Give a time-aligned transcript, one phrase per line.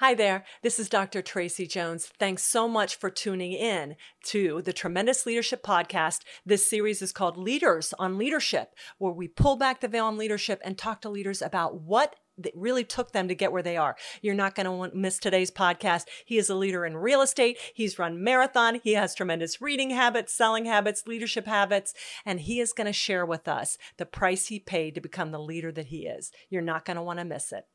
[0.00, 1.20] Hi there, this is Dr.
[1.20, 2.06] Tracy Jones.
[2.18, 3.96] Thanks so much for tuning in
[4.28, 6.20] to the Tremendous Leadership Podcast.
[6.46, 10.58] This series is called Leaders on Leadership, where we pull back the veil on leadership
[10.64, 13.94] and talk to leaders about what that really took them to get where they are.
[14.22, 16.04] You're not going to want to miss today's podcast.
[16.24, 17.58] He is a leader in real estate.
[17.74, 18.80] He's run marathon.
[18.82, 21.92] He has tremendous reading habits, selling habits, leadership habits,
[22.24, 25.38] and he is going to share with us the price he paid to become the
[25.38, 26.32] leader that he is.
[26.48, 27.66] You're not going to want to miss it.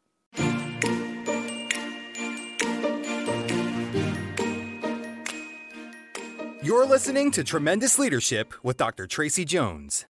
[6.66, 9.06] You're listening to Tremendous Leadership with Dr.
[9.06, 10.08] Tracy Jones.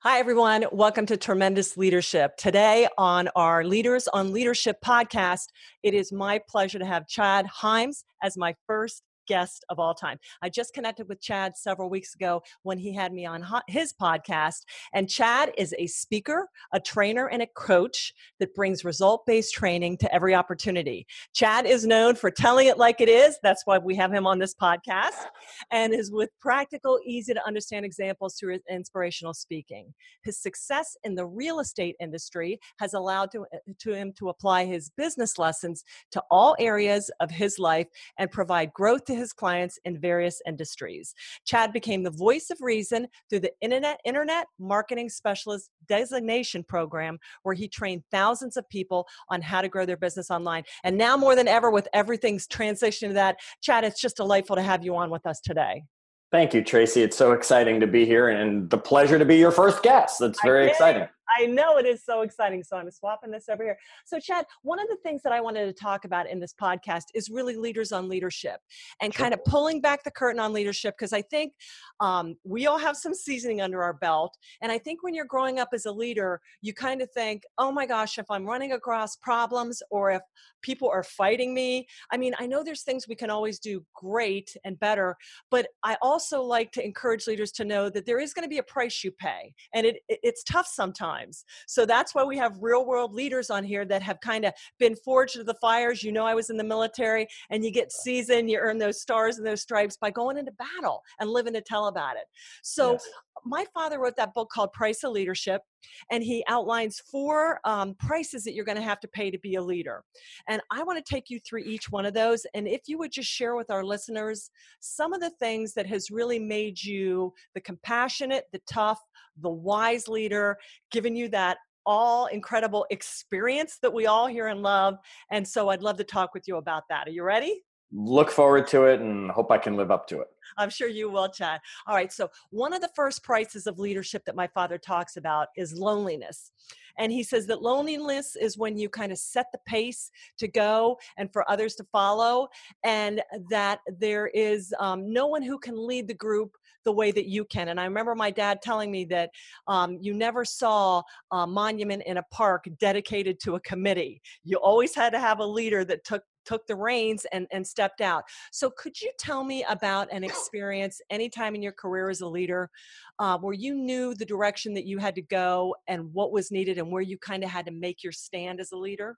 [0.00, 0.66] Hi, everyone.
[0.70, 2.36] Welcome to Tremendous Leadership.
[2.36, 5.46] Today, on our Leaders on Leadership podcast,
[5.82, 10.18] it is my pleasure to have Chad Hyams as my first guest of all time.
[10.42, 14.62] I just connected with Chad several weeks ago when he had me on his podcast.
[14.92, 19.98] And Chad is a speaker, a trainer, and a coach that brings result based training
[19.98, 21.06] to every opportunity.
[21.34, 23.38] Chad is known for telling it like it is.
[23.42, 25.26] That's why we have him on this podcast
[25.70, 29.92] and is with practical, easy to understand examples through his inspirational speaking.
[30.22, 34.64] His success in the real estate industry has allowed to, uh, to him to apply
[34.64, 37.86] his business lessons to all areas of his life
[38.18, 41.14] and provide growth to his clients in various industries.
[41.46, 47.54] Chad became the voice of reason through the Internet, Internet Marketing Specialist Designation Program, where
[47.54, 50.64] he trained thousands of people on how to grow their business online.
[50.82, 54.62] And now, more than ever, with everything's transition to that, Chad, it's just delightful to
[54.62, 55.84] have you on with us today.
[56.32, 57.02] Thank you, Tracy.
[57.02, 60.18] It's so exciting to be here and the pleasure to be your first guest.
[60.18, 61.06] That's very exciting.
[61.28, 62.62] I know it is so exciting.
[62.62, 63.78] So I'm swapping this over here.
[64.04, 67.04] So, Chad, one of the things that I wanted to talk about in this podcast
[67.14, 68.60] is really leaders on leadership
[69.00, 69.24] and sure.
[69.24, 71.52] kind of pulling back the curtain on leadership because I think
[72.00, 74.36] um, we all have some seasoning under our belt.
[74.62, 77.72] And I think when you're growing up as a leader, you kind of think, oh
[77.72, 80.22] my gosh, if I'm running across problems or if
[80.62, 84.56] people are fighting me, I mean, I know there's things we can always do great
[84.64, 85.16] and better,
[85.50, 88.58] but I also like to encourage leaders to know that there is going to be
[88.58, 89.54] a price you pay.
[89.74, 91.44] And it, it's tough sometimes times.
[91.66, 94.96] So that's why we have real world leaders on here that have kind of been
[94.96, 96.02] forged to the fires.
[96.02, 99.38] You know, I was in the military, and you get seasoned, you earn those stars
[99.38, 102.24] and those stripes by going into battle and living to tell about it.
[102.62, 103.08] So yes.
[103.44, 105.62] My father wrote that book called Price of Leadership
[106.10, 109.56] and he outlines four um, prices that you're going to have to pay to be
[109.56, 110.02] a leader.
[110.48, 112.46] And I want to take you through each one of those.
[112.54, 114.50] And if you would just share with our listeners
[114.80, 119.00] some of the things that has really made you the compassionate, the tough,
[119.40, 120.56] the wise leader,
[120.90, 124.96] giving you that all incredible experience that we all hear and love.
[125.30, 127.06] And so I'd love to talk with you about that.
[127.08, 127.62] Are you ready?
[127.96, 130.26] Look forward to it and hope I can live up to it.
[130.58, 131.60] I'm sure you will, Chad.
[131.86, 132.12] All right.
[132.12, 136.50] So, one of the first prices of leadership that my father talks about is loneliness.
[136.98, 140.98] And he says that loneliness is when you kind of set the pace to go
[141.16, 142.48] and for others to follow,
[142.82, 147.26] and that there is um, no one who can lead the group the way that
[147.26, 147.68] you can.
[147.68, 149.30] And I remember my dad telling me that
[149.66, 154.20] um, you never saw a monument in a park dedicated to a committee.
[154.42, 158.00] You always had to have a leader that took took the reins and, and stepped
[158.00, 158.24] out.
[158.52, 162.70] So, could you tell me about an experience anytime in your career as a leader
[163.18, 166.78] uh, where you knew the direction that you had to go and what was needed
[166.78, 169.16] and where you kind of had to make your stand as a leader?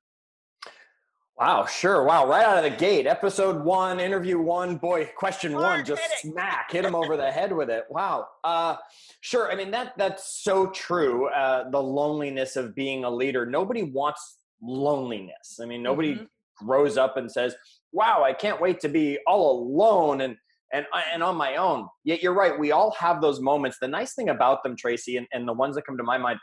[1.39, 2.03] Wow, sure.
[2.03, 4.77] Wow, right out of the gate, episode one, interview one.
[4.77, 6.33] Boy, question one, just hitting.
[6.33, 7.85] smack, hit him over the head with it.
[7.91, 8.29] Wow.
[8.43, 8.77] Uh,
[9.21, 9.53] sure.
[9.53, 11.29] I mean that that's so true.
[11.29, 13.45] Uh, the loneliness of being a leader.
[13.45, 15.61] Nobody wants loneliness.
[15.63, 16.25] I mean, nobody mm-hmm.
[16.57, 17.55] Grows up and says,
[17.93, 20.37] "Wow, I can't wait to be all alone and
[20.73, 22.59] and and on my own." Yet you're right.
[22.59, 23.79] We all have those moments.
[23.81, 26.39] The nice thing about them, Tracy, and, and the ones that come to my mind,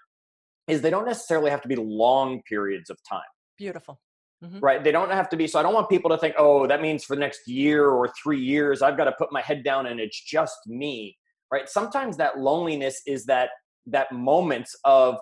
[0.67, 3.21] is they don't necessarily have to be long periods of time.
[3.57, 3.99] Beautiful.
[4.43, 4.59] Mm-hmm.
[4.59, 4.83] Right.
[4.83, 5.47] They don't have to be.
[5.47, 8.09] So I don't want people to think, oh, that means for the next year or
[8.21, 11.17] three years, I've got to put my head down and it's just me.
[11.51, 11.69] Right.
[11.69, 13.49] Sometimes that loneliness is that
[13.87, 15.17] that moments of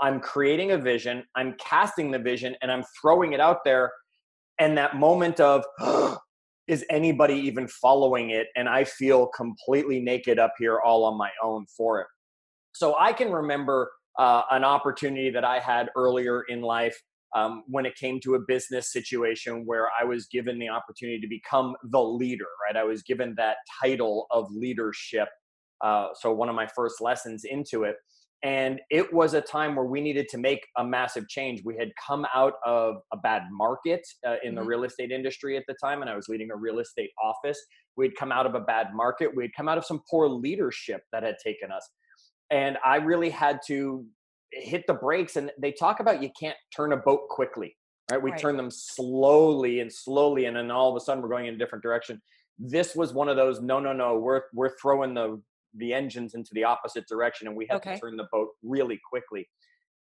[0.00, 3.90] I'm creating a vision, I'm casting the vision, and I'm throwing it out there.
[4.58, 5.64] And that moment of
[6.68, 8.48] is anybody even following it?
[8.56, 12.06] And I feel completely naked up here all on my own for it.
[12.72, 17.00] So I can remember uh, an opportunity that I had earlier in life
[17.34, 21.28] um, when it came to a business situation where I was given the opportunity to
[21.28, 22.76] become the leader, right?
[22.76, 25.28] I was given that title of leadership.
[25.82, 27.96] Uh, so, one of my first lessons into it.
[28.42, 31.62] And it was a time where we needed to make a massive change.
[31.64, 34.56] We had come out of a bad market uh, in mm-hmm.
[34.56, 37.58] the real estate industry at the time, and I was leading a real estate office.
[37.96, 39.34] We'd come out of a bad market.
[39.34, 41.88] We'd come out of some poor leadership that had taken us.
[42.50, 44.06] And I really had to
[44.52, 47.76] hit the brakes and they talk about you can't turn a boat quickly
[48.10, 48.40] right we Right.
[48.40, 51.58] turn them slowly and slowly and then all of a sudden we're going in a
[51.58, 52.20] different direction
[52.58, 55.40] this was one of those no no no we're we're throwing the
[55.76, 57.94] the engines into the opposite direction and we had Okay.
[57.94, 59.48] to turn the boat really quickly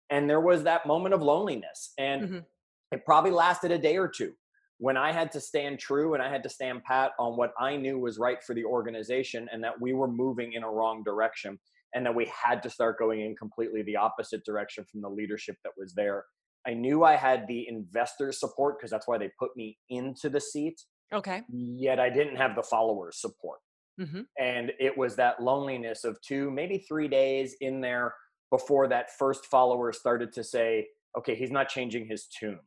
[0.10, 2.46] and there was that moment of loneliness and Mhm.
[2.92, 4.34] it probably lasted a day or two
[4.78, 7.76] when i had to stand true and i had to stand pat on what i
[7.78, 11.60] knew was right for the organization and that we were moving in a wrong direction
[11.94, 15.56] and that we had to start going in completely the opposite direction from the leadership
[15.64, 16.26] that was there
[16.68, 20.42] i knew i had the investor support because that's why they put me into the
[20.42, 20.82] seat
[21.14, 21.42] Okay.
[21.50, 23.60] yet i didn't have the followers support
[24.06, 28.14] hmm and it was that loneliness of two maybe three days in there
[28.50, 30.88] before that first follower started to say
[31.18, 32.60] okay he's not changing his tune.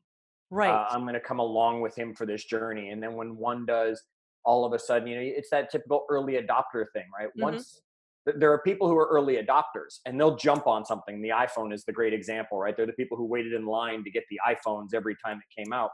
[0.51, 0.71] Right.
[0.71, 2.91] uh, i'm going to come along with him for this journey.
[2.91, 4.03] And then when one does
[4.45, 7.29] all of a sudden you know it's that typical early adopter thing right?
[7.37, 7.43] Mhm.
[7.43, 7.83] once
[8.27, 11.21] th- there are people who are early adopters and they'll jump on something.
[11.23, 12.77] The iphone is the great example right?
[12.77, 15.73] They're the people who waited in line to get the iphones every time it came
[15.73, 15.91] out.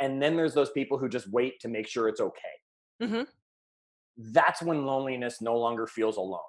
[0.00, 2.54] And then there's those people who just wait to make sure it's okay.
[3.02, 3.22] Hmm
[4.16, 6.40] that's when loneliness no longer feels alone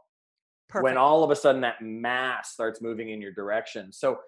[0.69, 0.83] Perfect.
[0.85, 3.91] when all of a sudden that mass starts moving in your direction.
[3.93, 4.19] So,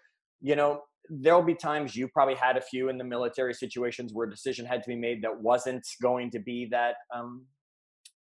[0.41, 4.27] you know, there'll be times you probably had a few in the military situations where
[4.27, 7.45] a decision had to be made that wasn't going to be that um,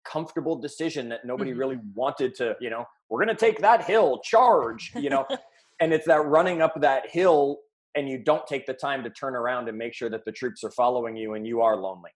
[0.05, 1.59] comfortable decision that nobody Mhm.
[1.59, 5.27] really wanted to, you know, we're going to take that hill, charge, you know,
[5.81, 7.59] and it's that running up that hill
[7.95, 10.63] and you don't take the time to turn around and make sure that the troops
[10.63, 12.11] are following you and you are lonely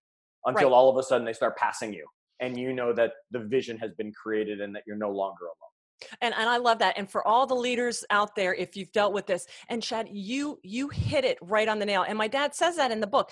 [0.46, 0.74] until Right.
[0.74, 2.06] all of a sudden they start passing you
[2.42, 5.56] and you know that the vision has been created and that you're no longer alone.
[6.20, 6.98] and and I love that.
[6.98, 10.58] And for all the leaders out there, if you've dealt with this, and Chad, you
[10.62, 12.04] you hit it right on the nail.
[12.06, 13.30] And my dad says that in the book.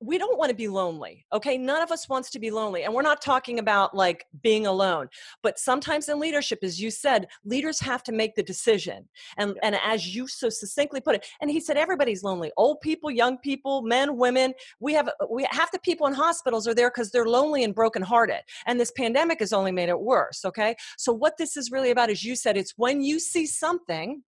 [0.00, 1.24] We don't want to be lonely.
[1.32, 4.66] Okay, none of us wants to be lonely, and we're not talking about like being
[4.66, 5.08] alone.
[5.42, 9.08] But sometimes in leadership, as you said, leaders have to make the decision.
[9.38, 9.60] And Yeah.
[9.62, 12.52] and as you so succinctly put it, and he said everybody's lonely.
[12.58, 14.52] Old people, young people, men, women.
[14.80, 18.42] We have we half the people in hospitals are there because they're lonely and brokenhearted.
[18.66, 20.44] And this pandemic has only made it worse.
[20.44, 24.22] Okay, so what this is really about, as you said, it's when you see something.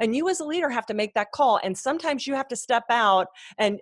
[0.00, 1.60] And you, as a leader, have to make that call.
[1.62, 3.26] And sometimes you have to step out.
[3.58, 3.80] And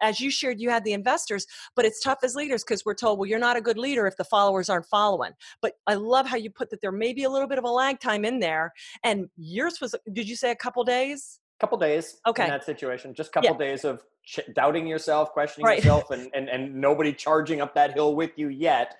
[0.00, 3.18] as you shared, you had the investors, but it's tough as leaders because we're told,
[3.18, 5.32] well, you're not a good leader if the followers aren't following.
[5.60, 7.70] But I love how you put that there may be a little bit of a
[7.70, 8.72] lag time in there.
[9.04, 11.40] And yours was, did you say a couple days?
[11.58, 12.44] couple days Okay.
[12.44, 15.78] in that situation just couple days of ch- doubting yourself questioning Right.
[15.78, 18.96] yourself and, and and nobody charging up that hill with you yet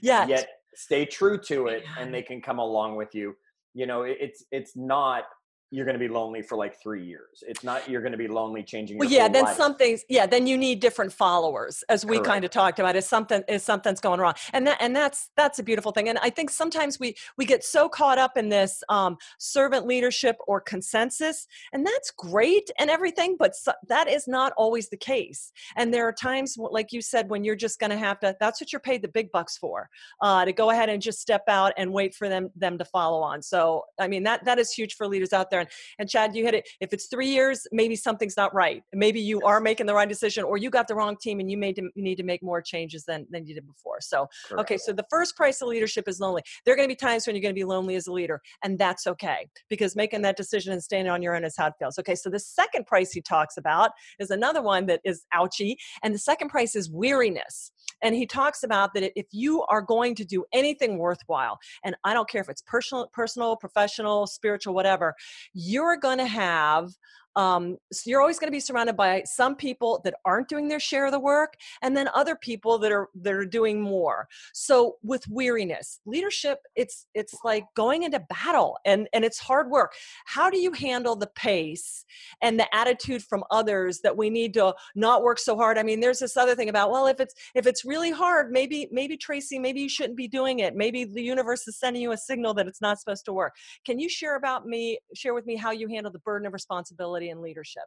[0.00, 0.26] Yeah.
[0.26, 1.94] yet stay true to it Man.
[1.98, 3.36] and they can come along with you
[3.74, 5.24] you know it- it's it's not
[5.70, 8.28] you're going to be lonely for like three years it's not you're going to be
[8.28, 9.56] lonely changing your Well, yeah, then life.
[9.56, 12.26] something's yeah, then you need different followers, as we Correct.
[12.26, 12.96] kind of talked about.
[12.96, 16.08] Is something is something's going wrong, and that and that's that's a beautiful thing.
[16.08, 20.36] And I think sometimes we we get so caught up in this um, servant leadership
[20.46, 25.52] or consensus, and that's great and everything, but so, that is not always the case.
[25.76, 28.36] And there are times, like you said, when you're just going to have to.
[28.40, 29.88] That's what you're paid the big bucks for,
[30.22, 33.20] uh, to go ahead and just step out and wait for them them to follow
[33.20, 33.42] on.
[33.42, 35.59] So I mean that that is huge for leaders out there.
[35.60, 35.68] And
[35.98, 36.68] and Chad, you hit it.
[36.80, 38.82] If it's three years, maybe something's not right.
[38.92, 41.56] Maybe you are making the right decision, or you got the wrong team, and you
[41.56, 44.00] made to, you need to make more changes than than you did before.
[44.00, 46.42] So, okay, so the first price of leadership is lonely.
[46.64, 48.40] There are going to be times when you're going to be lonely as a leader,
[48.64, 51.74] and that's okay because making that decision and standing on your own is how it
[51.78, 51.98] feels.
[51.98, 56.14] Okay, so the second price he talks about is another one that is ouchy, and
[56.14, 57.72] the second price is weariness.
[58.02, 62.14] And he talks about that if you are going to do anything worthwhile, and I
[62.14, 65.14] don't care if it's personal, personal, professional, spiritual, whatever,
[65.52, 66.90] you're going to have
[67.36, 70.80] um, so you're always going to be surrounded by some people that aren't doing their
[70.80, 74.26] share of the work and then other people that are that are doing more.
[74.52, 79.92] So with weariness leadership it's it's like going into battle and and it's hard work.
[80.26, 82.04] How do you handle the pace
[82.42, 85.78] and the attitude from others that we need to not work so hard?
[85.78, 88.88] I mean there's this other thing about well if it's if it's really hard maybe
[88.90, 90.74] maybe tracy maybe you shouldn't be doing it.
[90.74, 93.54] Maybe the universe is sending you a signal that it's not supposed to work.
[93.86, 97.19] Can you share about me share with me how you handle the burden of responsibility
[97.28, 97.84] and leadership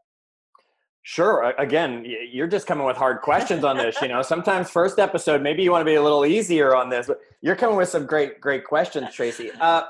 [1.06, 1.54] Sure.
[1.58, 4.02] Again, you're just coming with hard questions on this.
[4.02, 7.08] You know, sometimes first episode, maybe you want to be a little easier on this,
[7.08, 9.52] but you're coming with some great, great questions, Tracy.
[9.62, 9.84] Uh,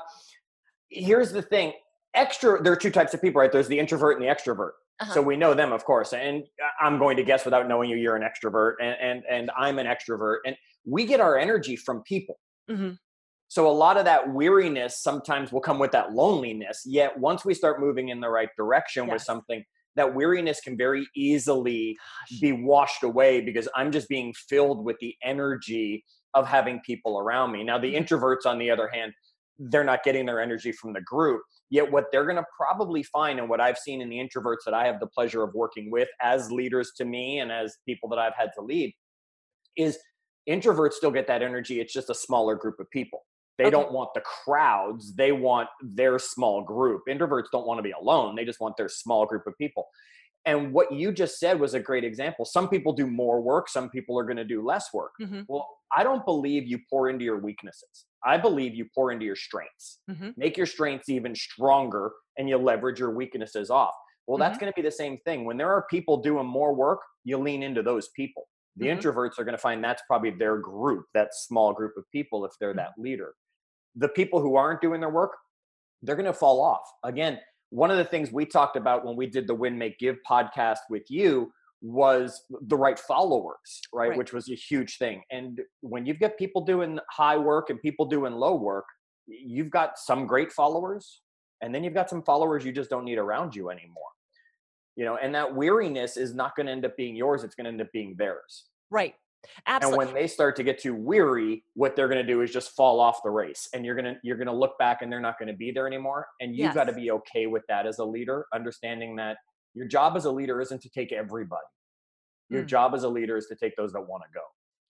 [0.88, 1.72] here's the thing:
[2.14, 2.60] extra.
[2.60, 3.50] There are two types of people, right?
[3.50, 4.72] There's the introvert and the extrovert.
[5.12, 6.12] So we know them, of course.
[6.12, 6.44] And
[6.80, 9.86] I'm going to guess without knowing you, you're an extrovert, and and, and I'm an
[9.86, 12.38] extrovert, and we get our energy from people.
[12.68, 12.92] hmm
[13.54, 16.82] So a lot of that weariness sometimes will come with that loneliness.
[16.84, 21.06] Yet once we start moving in the right direction with something, that weariness can very
[21.14, 21.96] easily
[22.40, 27.52] be washed away because I'm just being filled with the energy of having people around
[27.52, 27.62] me.
[27.62, 28.04] Now, the Mhm.
[28.04, 29.12] introverts, on the other hand,
[29.56, 31.40] they're not getting their energy from the group.
[31.70, 34.74] Yet, what they're going to probably find, and what I've seen in the introverts that
[34.74, 38.18] I have the pleasure of working with as leaders to me and as people that
[38.18, 38.92] I've had to lead,
[39.76, 39.96] is
[40.48, 41.78] introverts still get that energy.
[41.78, 43.24] It's just a smaller group of people.
[43.58, 43.70] They okay.
[43.70, 47.02] don't want the crowds, they want their small group.
[47.08, 49.86] Introverts don't want to be alone, they just want their small group of people.
[50.46, 52.44] And what you just said was a great example.
[52.44, 55.12] Some people do more work, some people are going to do less work.
[55.20, 55.42] Mm-hmm.
[55.48, 58.06] Well, I don't believe you pour into your weaknesses.
[58.24, 60.00] I believe you pour into your strengths.
[60.10, 60.30] Mm-hmm.
[60.36, 63.94] Make your strengths even stronger and you leverage your weaknesses off.
[64.26, 64.64] Well, that's mm-hmm.
[64.64, 65.44] going to be the same thing.
[65.44, 68.48] When there are people doing more work, you lean into those people.
[68.76, 68.98] The mm-hmm.
[68.98, 72.52] introverts are going to find that's probably their group, that small group of people, if
[72.58, 72.78] they're mm-hmm.
[72.78, 73.34] that leader.
[73.96, 75.32] The people who aren't doing their work,
[76.02, 76.88] they're going to fall off.
[77.04, 77.38] Again,
[77.70, 80.78] one of the things we talked about when we did the Win Make Give podcast
[80.90, 84.10] with you was the right followers, right?
[84.10, 84.18] right?
[84.18, 85.22] Which was a huge thing.
[85.30, 88.86] And when you've got people doing high work and people doing low work,
[89.26, 91.20] you've got some great followers,
[91.62, 94.02] and then you've got some followers you just don't need around you anymore.
[94.96, 97.64] You know, and that weariness is not going to end up being yours, it's going
[97.64, 98.64] to end up being theirs.
[98.90, 99.14] Right.
[99.66, 100.04] Absolutely.
[100.04, 102.74] And when they start to get too weary, what they're going to do is just
[102.76, 105.48] fall off the race, and you're gonna you're gonna look back, and they're not going
[105.48, 106.26] to be there anymore.
[106.40, 106.74] And you've yes.
[106.74, 109.38] got to be okay with that as a leader, understanding that
[109.74, 111.60] your job as a leader isn't to take everybody.
[112.50, 112.68] Your mm.
[112.68, 114.44] job as a leader is to take those that want to go.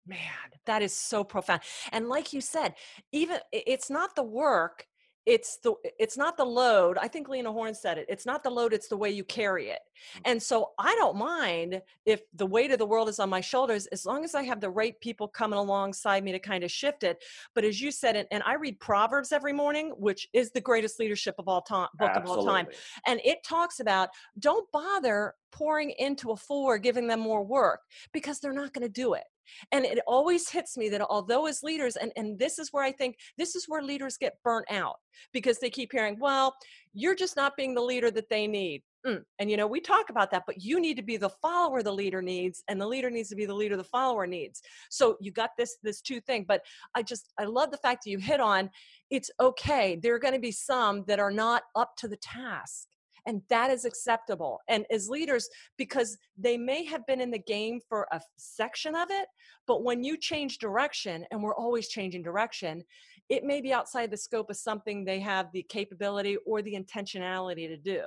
[0.07, 0.19] Man,
[0.67, 1.63] that is so profound.
[1.91, 2.75] And like you said,
[3.13, 4.87] even it's not the work,
[5.27, 8.51] it's the it's not the load i think lena horne said it it's not the
[8.51, 9.81] load it's the way you carry it
[10.17, 10.21] mm.
[10.27, 13.87] and so i don't mind if the weight of the world is on my shoulders
[13.87, 17.03] as long as i have the right people coming alongside me to kind of shift
[17.05, 17.23] it
[17.55, 21.01] but as you said and, and i read proverbs every morning which is the greatest
[21.01, 22.43] leadership of all time book Absolutely.
[22.43, 22.67] of all time
[23.07, 27.81] and it talks about don't bother pouring into a fool or giving them more work
[28.13, 29.25] because they're not going to do it
[29.73, 32.93] and it always hits me that although as leaders, and, and this is where I
[32.93, 34.97] think this is where leaders get burnt out
[35.33, 36.55] because they keep hearing, well,
[36.93, 38.83] you're just not being the leader that they need.
[39.07, 39.23] Mm.
[39.39, 41.93] And you know, we talk about that, but you need to be the follower the
[41.93, 44.63] leader needs, and the leader needs to be the leader the follower needs.
[44.91, 46.47] So you got this this two thing.
[46.49, 46.63] But
[46.95, 48.71] I just I love the fact that you hit on
[49.11, 49.99] it's okay.
[50.03, 52.89] There are going to be some that are not up to the task
[53.27, 57.81] and that is acceptable and as leaders because they may have been in the game
[57.89, 59.27] for a section of it
[59.67, 62.83] but when you change direction and we're always changing direction
[63.29, 67.69] it may be outside the scope of something they have the capability or the intentionality
[67.69, 68.03] to do.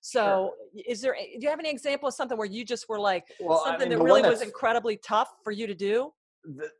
[0.00, 0.82] So sure.
[0.88, 3.62] is there do you have any example of something where you just were like well,
[3.64, 6.12] something I mean, that really was incredibly tough for you to do?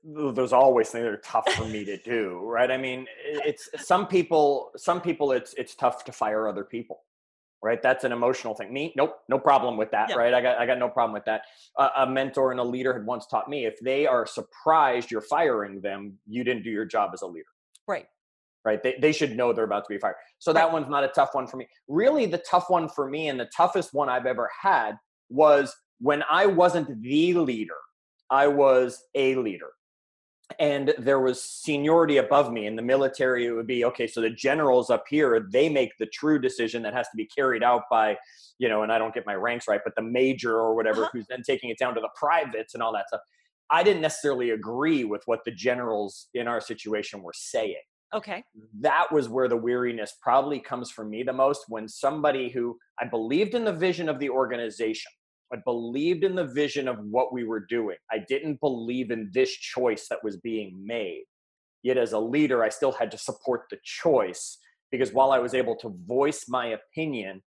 [0.03, 2.69] There's always things that are tough for me to do right?
[2.69, 7.03] I mean it's some people some people it's it's tough to fire other people
[7.63, 7.83] right?
[7.83, 8.73] That's an emotional thing.
[8.73, 8.93] Me?
[8.97, 10.17] Nope no problem with that yeah.
[10.17, 10.35] right?
[10.35, 11.43] I got i got no problem with that.
[11.79, 15.21] Uh, a mentor and a leader had once taught me if they are surprised you're
[15.21, 17.47] firing them you didn't do your job as a leader.
[17.87, 18.07] Right.
[18.65, 18.83] Right?
[18.83, 20.15] They, they should know they're about to be fired.
[20.39, 20.73] So that right.
[20.73, 21.67] one's not a tough one for me.
[21.89, 24.97] Really the tough one for me and the toughest one i've ever had
[25.29, 27.79] was when i wasn't the leader
[28.31, 29.71] i was a leader
[30.59, 34.31] and there was seniority above me in the military it would be okay so the
[34.31, 38.17] generals up here they make the true decision that has to be carried out by
[38.59, 41.11] you know and i don't get my ranks right but the major or whatever uh-huh.
[41.13, 43.21] who's then taking it down to the privates and all that stuff.
[43.71, 47.81] I didn't necessarily agree with what the generals in our situation were saying.
[48.15, 48.45] Okay.
[48.81, 53.07] That was where the weariness probably comes from me the most when somebody who i
[53.07, 55.11] believed in the vision of the organization
[55.53, 57.97] I believed in the vision of what we were doing.
[58.11, 61.25] I didn't believe in this choice that was being made.
[61.83, 64.59] Yet, as a leader, I still had to support the choice
[64.91, 67.43] because while I was able to voice my opinion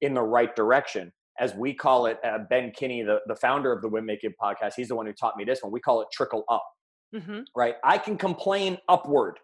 [0.00, 3.80] in the right direction, as we call it, uh, Ben Kinney, the, the founder of
[3.82, 5.70] the Win Make Give podcast, he's the one who taught me this one.
[5.70, 6.66] We call it trickle up,
[7.14, 7.42] mm-hmm.
[7.54, 7.76] right?
[7.84, 9.38] I can complain upward,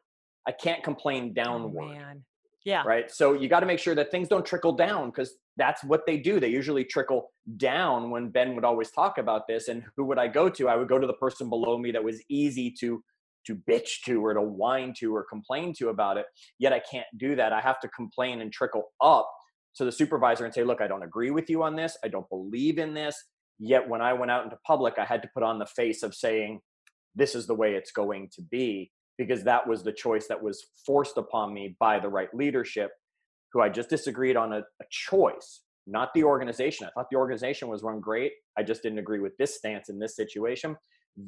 [0.46, 1.96] I can't complain oh, downward.
[1.96, 2.20] Oh,
[2.64, 2.82] yeah.
[2.86, 3.10] Right.
[3.10, 6.16] So you got to make sure that things don't trickle down because that's what they
[6.16, 6.40] do.
[6.40, 9.68] They usually trickle down when Ben would always talk about this.
[9.68, 10.68] And who would I go to?
[10.68, 13.02] I would go to the person below me that was easy to
[13.46, 16.24] to bitch to or to whine to or complain to about it.
[16.58, 17.52] Yet I can't do that.
[17.52, 19.30] I have to complain and trickle up
[19.76, 21.98] to the supervisor and say, look, I don't agree with you on this.
[22.02, 23.22] I don't believe in this.
[23.58, 26.14] Yet when I went out into public, I had to put on the face of
[26.14, 26.60] saying,
[27.14, 30.64] this is the way it's going to be because that was the choice that was
[30.86, 32.90] forced upon me by the right leadership
[33.52, 36.86] who I just disagreed on a, a, choice, not the organization.
[36.86, 38.32] I thought the organization was run great.
[38.58, 40.76] I just didn't agree with this stance in this situation.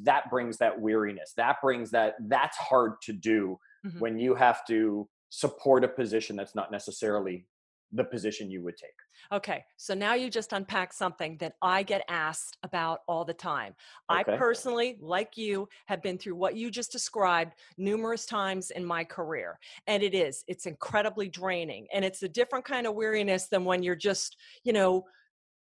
[0.02, 1.35] That brings that weariness.
[1.37, 4.00] That brings that, that's hard to do mm-hmm.
[4.00, 7.47] when you have to support a position that's not necessarily
[7.93, 8.90] the position you would take.
[9.33, 13.75] Okay, so now you just unpack something that I get asked about all the time.
[14.11, 14.33] Okay.
[14.33, 19.05] I personally, like you, have been through what you just described numerous times in my
[19.05, 19.59] career.
[19.87, 21.87] And it is, it's incredibly draining.
[21.93, 25.05] And it's a different kind of weariness than when you're just, you know,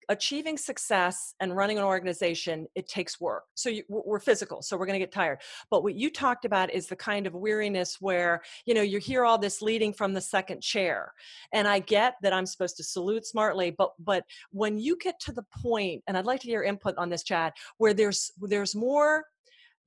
[0.08, 3.44] achieving success and running an organization it takes work.
[3.54, 5.38] So you, we're physical so we're going to get tired.
[5.70, 9.24] But what you talked about is the kind of weariness where you know you hear
[9.24, 11.12] all this leading from the second chair.
[11.52, 15.32] And i get that i'm supposed to salute smartly but but when you get to
[15.32, 19.24] the point and i'd like to hear input on this chad where there's there's more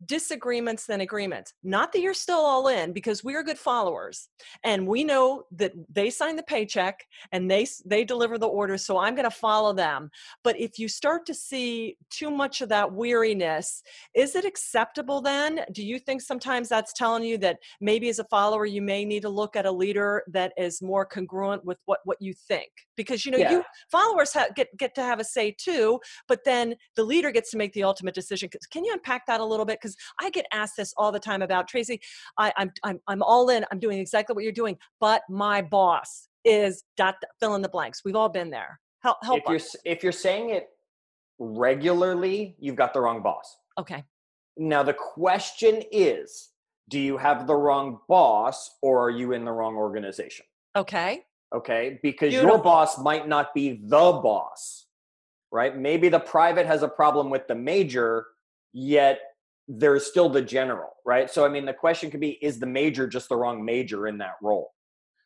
[0.05, 1.53] disagreements than agreements.
[1.63, 4.29] Not that you're still all in because we are good followers
[4.63, 8.97] and we know that they sign the paycheck and they they deliver the orders so
[8.97, 10.09] I'm going to follow them.
[10.43, 13.81] But if you start to see too much of that weariness,
[14.13, 15.61] is it acceptable then?
[15.71, 19.23] Do you think sometimes that's telling you that maybe as a follower you may need
[19.23, 22.69] to look at a leader that is more congruent with what what you think?
[22.95, 23.51] Because you know Yeah.
[23.51, 27.51] you followers ha- get get to have a say too, but then the leader gets
[27.51, 28.49] to make the ultimate decision.
[28.71, 29.79] Can you unpack that a little bit?
[29.87, 31.99] Because I get asked this all the time about Tracy.
[32.37, 33.65] I, I'm I'm I'm all in.
[33.71, 38.01] I'm doing exactly what you're doing, but my boss is dot fill in the blanks.
[38.03, 38.79] We've all been there.
[39.03, 40.69] Help help if you're if you're saying it
[41.39, 43.57] regularly, you've got the wrong boss.
[43.77, 44.03] Okay.
[44.57, 46.49] Now the question is,
[46.89, 50.45] do you have the wrong boss or are you in the wrong organization?
[50.75, 51.21] Okay.
[51.53, 51.99] Okay?
[52.01, 54.85] Because your boss might not be the boss.
[55.51, 55.77] Right?
[55.77, 58.25] Maybe the private has a problem with the major,
[58.73, 59.19] yet
[59.67, 61.29] there's still the general, right?
[61.29, 64.17] So I mean the question could be is the major just the wrong major in
[64.19, 64.71] that role?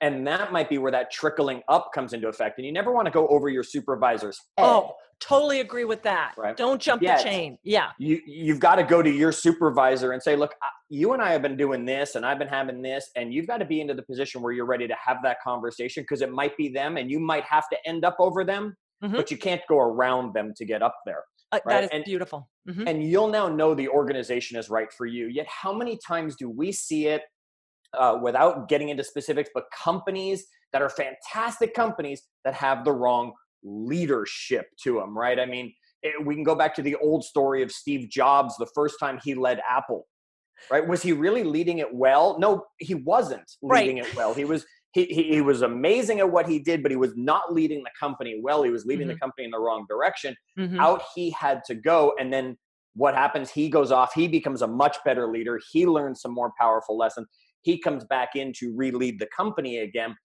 [0.01, 2.57] And that might be where that trickling up comes into effect.
[2.57, 4.63] And you never want to go over your supervisor's head.
[4.65, 6.33] Oh, totally agree with that.
[6.36, 6.57] Right.
[6.57, 7.57] Don't jump Yet- the chain.
[7.63, 7.91] Yeah.
[8.00, 10.55] you you've got to go to your supervisor and say look
[10.89, 13.60] you and i have been doing this and i've been having this and you've got
[13.60, 16.57] to be into the position where you're ready to have that conversation because it might
[16.57, 19.15] be them and you might have to end up over them Mhm.
[19.15, 22.03] but you can't go around them to get up there Uh, Right, That is and-
[22.05, 22.50] beautiful.
[22.70, 22.88] Mhm.
[22.88, 26.48] and you'll now know the organization is right for you yet how many times do
[26.50, 27.24] we see it
[27.98, 33.34] uh, without getting into specifics but companies that are fantastic companies that have the wrong
[33.63, 37.62] leadership to them right i mean it, we can go back to the old story
[37.63, 40.08] of steve jobs the first time he led apple
[40.70, 43.82] right was he really leading it well no he wasn't Right.
[43.82, 46.91] leading it well he was he, he, he was amazing at what he did but
[46.91, 48.63] he was not leading the company well.
[48.63, 50.36] He was leading the company in the wrong direction.
[50.58, 50.80] Mhm.
[50.80, 52.58] out he had to go and then
[52.93, 53.49] what happens?
[53.49, 54.13] He goes off.
[54.13, 55.60] He becomes a much better leader.
[55.71, 57.27] He learns some more powerful lessons.
[57.62, 60.15] He comes back in to re-lead the company again.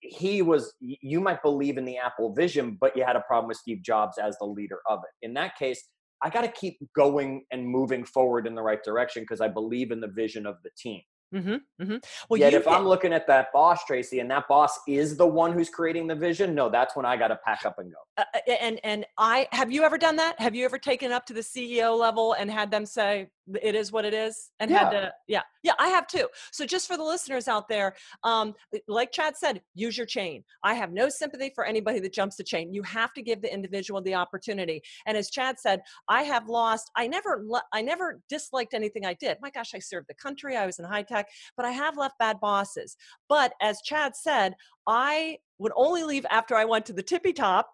[0.00, 3.56] He was you might believe in the apple vision but you had a problem with
[3.56, 5.26] steve jobs as the leader of it.
[5.26, 5.82] In that case
[6.22, 9.90] i got to keep going and moving forward in the right direction because i believe
[9.90, 11.00] in the vision of the team
[11.34, 11.60] Mhm.
[11.80, 12.04] Mhm.
[12.28, 15.26] Well, Yet you if I'm looking at that boss, Tracy, and that boss is the
[15.26, 17.98] one who's creating the vision, no, that's when I got to pack up and go.
[18.16, 20.38] uh, uh, and and I have you ever done that?
[20.40, 23.28] Have you ever taken up to the CEO level and had them say
[23.62, 25.00] it is what it is and had Yeah.
[25.00, 26.28] to yeah yeah I have too.
[26.52, 28.54] So just for the listeners out there, um,
[28.88, 30.44] like Chad said, use your chain.
[30.62, 32.72] I have no sympathy for anybody that jumps the chain.
[32.72, 34.82] You have to give the individual the opportunity.
[35.06, 36.90] And as Chad said, I have lost.
[36.96, 39.38] I never I never disliked anything I did.
[39.40, 40.56] My gosh, I served the country.
[40.56, 42.96] I was in high tech, but I have left bad bosses.
[43.28, 44.54] But as Chad said,
[44.86, 47.70] I would only leave after I went to the tippy top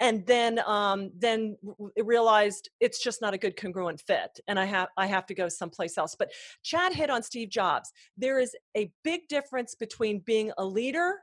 [0.00, 1.56] and then um, then
[2.02, 5.48] realized it's just not a good congruent fit and i have i have to go
[5.48, 6.30] someplace else but
[6.62, 11.16] chad hit on steve jobs there is a big difference between being a leader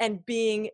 [0.00, 0.68] and being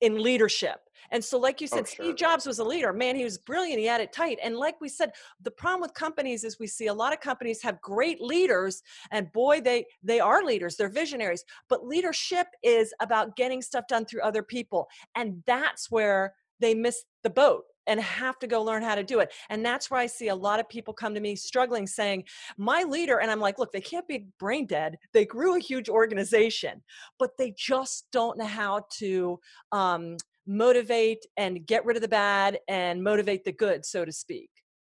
[0.00, 0.80] in leadership
[1.12, 2.04] and so like you Oh, said sure.
[2.04, 4.80] steve jobs was a leader man he was brilliant he had it tight and like
[4.80, 8.20] we said the problem with companies is we see a lot of companies have great
[8.20, 13.86] leaders and boy they they are leaders they're visionaries but leadership is about getting stuff
[13.88, 18.62] done through other people and that's where they miss the boat and have to go
[18.62, 19.32] learn how to do it.
[19.50, 22.24] And that's where I see a lot of people come to me struggling saying,
[22.56, 24.98] My leader, and I'm like, Look, they can't be brain dead.
[25.12, 26.82] They grew a huge organization,
[27.18, 29.40] but they just don't know how to
[29.72, 34.50] um, motivate and get rid of the bad and motivate the good, so to speak.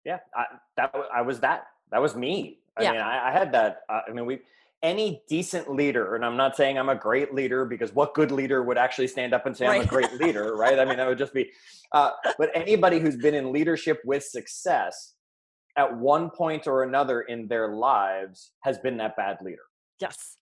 [0.05, 0.47] Yeah, I,
[0.77, 1.67] that I was that.
[1.93, 2.59] That was me.
[2.77, 2.93] I Yeah.
[2.93, 3.83] mean, I, I had that.
[3.89, 4.41] Uh, I mean, we
[4.83, 8.63] any decent leader, and I'm not saying I'm a great leader because what good leader
[8.63, 10.79] would actually stand up and say I'm a great leader, right?
[10.79, 11.51] I mean, that would just be.
[11.93, 15.15] Uh, but anybody who's been in leadership with success
[15.77, 19.63] at one point or another in their lives has been that bad leader.
[20.01, 20.37] Yes.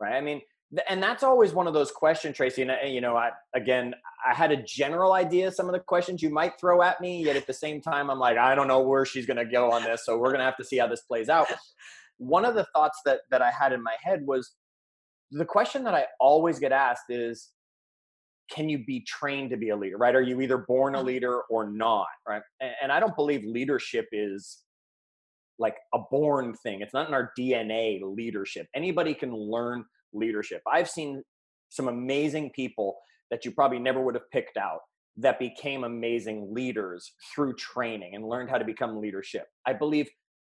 [0.00, 0.14] right?
[0.14, 0.42] I mean,
[0.88, 2.62] and that's always one of those questions, Tracy.
[2.62, 3.94] And uh, you know, I again,
[4.28, 7.24] I had a general idea of some of the questions you might throw at me,
[7.24, 9.70] yet at the same time, I'm like, I don't know where she's going to go
[9.72, 11.46] on this, so we're going to have to see how this plays out.
[12.18, 14.52] One of the thoughts that that I had in my head was
[15.30, 17.50] the question that I always get asked is,
[18.50, 20.14] can you be trained to be a leader right?
[20.14, 21.06] Are you either born a Uh-huh.
[21.06, 22.42] leader or not right?
[22.60, 24.64] And, and i don't believe leadership is
[25.58, 26.80] like a born thing.
[26.82, 28.66] It's not in our dna leadership.
[28.74, 30.62] Anybody can learn leadership.
[30.72, 31.22] I've seen
[31.68, 32.96] some amazing people
[33.30, 34.80] that you probably never would have picked out
[35.18, 39.46] that became amazing leaders through training and learned how to become leadership.
[39.66, 40.08] I believe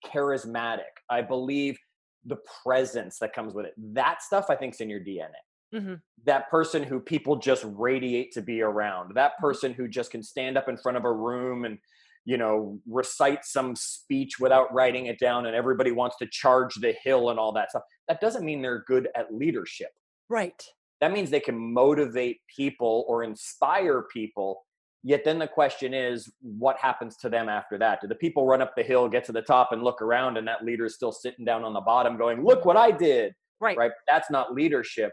[0.05, 0.93] charismatic.
[1.09, 1.79] I believe
[2.27, 3.75] the presence that comes with it.
[3.95, 5.29] That stuff i think is in your dna
[5.73, 5.95] hmm
[6.27, 9.15] that person who people just radiate to be around.
[9.15, 9.47] That Mm-hmm.
[9.47, 11.79] person who just can stand up in front of a room and
[12.27, 16.95] you know recite some speech without writing it down and everybody wants to charge the
[17.03, 17.85] hill and all that stuff.
[18.09, 19.91] That doesn't mean they're good at leadership.
[20.29, 20.63] Right.
[21.01, 24.63] that means they can motivate people or inspire people
[25.03, 28.01] yet then the question is what happens to them after that?
[28.01, 30.47] Do the people run up the hill get to the top and look around and
[30.49, 33.77] that leader is still sitting down on the bottom going look what i did Right.
[33.77, 33.93] right?
[34.09, 35.13] That's not leadership.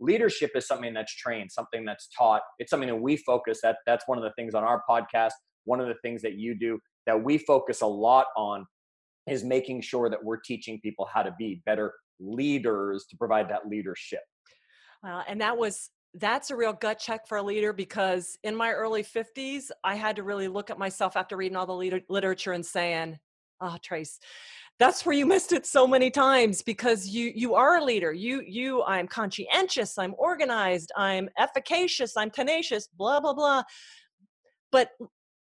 [0.00, 2.42] Leadership is something that's trained something that's taught.
[2.60, 5.32] It's something that we focus that that's one of the things on our podcast.
[5.64, 8.64] One of the things that you do that we focus a lot on
[9.26, 13.68] is making sure that we're teaching people how to be better leaders to provide that
[13.68, 14.20] leadership.
[15.06, 18.70] Uh, and that was that's a real gut check for a leader because in my
[18.72, 22.64] early 50s i had to really look at myself after reading all the literature and
[22.64, 23.18] saying
[23.60, 24.18] oh trace
[24.78, 28.12] that's where you missed it so many times because you you are a leader.
[28.12, 33.62] You you i'm conscientious i'm organized i'm efficacious i'm tenacious blah blah blah.
[34.70, 34.90] But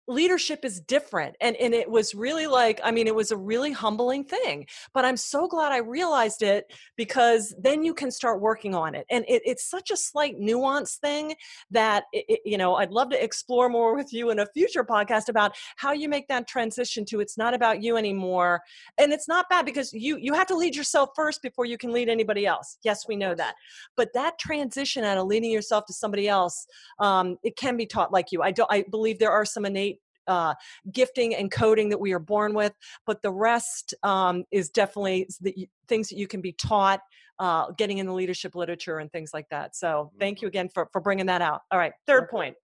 [0.09, 3.71] leadership is different and and it was really like i mean it was a really
[3.73, 8.75] humbling thing but i'm so glad i realized it because then you can start working
[8.75, 11.35] on it and it, it's such a slight nuance thing
[11.71, 14.83] that it, it- you know i'd love to explore more with you in a future
[14.85, 18.63] podcast about how you make that transition to it's not about you anymore
[18.97, 21.93] and it's not bad because you you have to lead yourself first before you can
[21.93, 22.79] lead anybody else.
[22.83, 23.55] Yes we know that
[23.97, 26.67] but that transition out of leading yourself to somebody else
[26.99, 28.43] um, it can be taught like you.
[28.43, 29.98] I don't i believe there are some innate
[30.29, 30.55] uh,
[30.93, 32.73] gifting and coding that we are born with,
[33.07, 37.01] but the rest um, is definitely the, things that you can be taught,
[37.39, 39.75] uh, getting in the leadership literature and things like that.
[39.75, 41.63] So thank you again for, for bringing that out.
[41.71, 42.31] All right, third Okay.
[42.31, 42.57] point.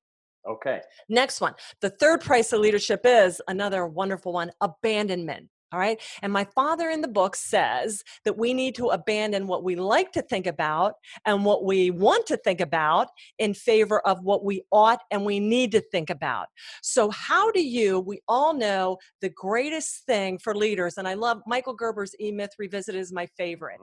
[0.48, 1.54] okay Next one.
[1.80, 5.48] The third price of leadership is another wonderful one abandonment.
[5.74, 6.00] All right.
[6.22, 10.12] And my father in the book says that we need to abandon what we like
[10.12, 10.94] to think about
[11.26, 13.08] and what we want to think about
[13.40, 16.46] in favor of what we ought and we need to think about.
[16.80, 21.42] So, how do you, we all know the greatest thing for leaders, and I love
[21.44, 23.80] Michael Gerber's E Myth Revisited is my favorite.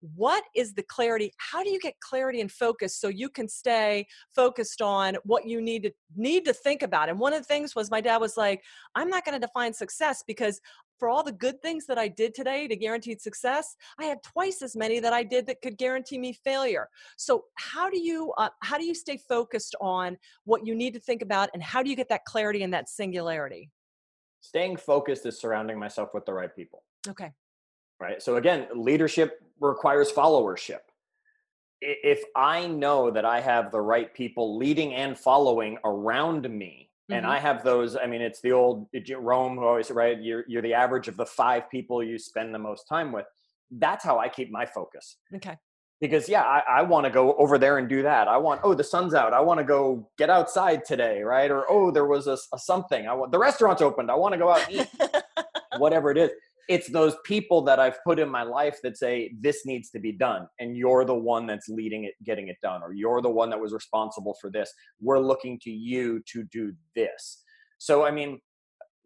[0.00, 1.32] What is the clarity?
[1.38, 5.60] How do you get clarity and focus so you can stay focused on what you
[5.60, 7.08] need to need to think about?
[7.08, 8.62] And one of the things was my dad was like,
[8.94, 10.60] I'm not going to define success because
[10.98, 14.62] for all the good things that I did today to guarantee success, I had twice
[14.62, 16.88] as many that I did that could guarantee me failure.
[17.16, 21.00] So how do you uh, how do you stay focused on what you need to
[21.00, 23.70] think about, and how do you get that clarity and that singularity?
[24.40, 27.32] staying focused is surrounding myself with the right people Okay.
[28.00, 28.22] Right?
[28.22, 30.80] So again leadership requires followership.
[31.80, 37.24] If i know that i have the right people leading and following around me and
[37.24, 37.28] Mhm.
[37.28, 40.20] i have those i mean it's the old Rohn who always right?
[40.20, 43.26] You're, you're the average of the five people you spend the most time with.
[43.70, 45.16] That's how i keep my focus.
[45.36, 45.56] Okay.
[46.00, 48.26] because yeah i, I want to go over there and do that.
[48.28, 49.32] I want oh the sun's out.
[49.32, 51.50] I want to go get outside today right?
[51.50, 53.06] Or oh there was a something.
[53.06, 54.10] I want the restaurant's opened.
[54.10, 54.88] I want to go out and eat.
[55.78, 56.30] Whatever it is
[56.68, 60.12] it's those people that i've put in my life that say this needs to be
[60.12, 63.50] done and you're the one that's leading it getting it done or you're the one
[63.50, 64.72] that was responsible for this.
[65.00, 67.42] We're looking to you to do this.
[67.78, 68.40] So i mean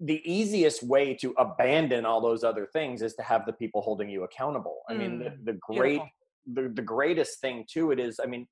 [0.00, 4.08] the easiest way to abandon all those other things is to have the people holding
[4.08, 4.80] you accountable.
[4.88, 6.02] I mean the, Mm, the great
[6.52, 8.46] the, the greatest thing to it is i mean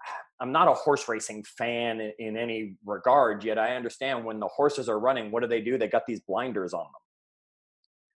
[0.40, 4.48] i'm not a horse racing fan in, in any regard yet i understand when the
[4.48, 5.76] horses are running what do they do?
[5.76, 7.02] They got these blinders on them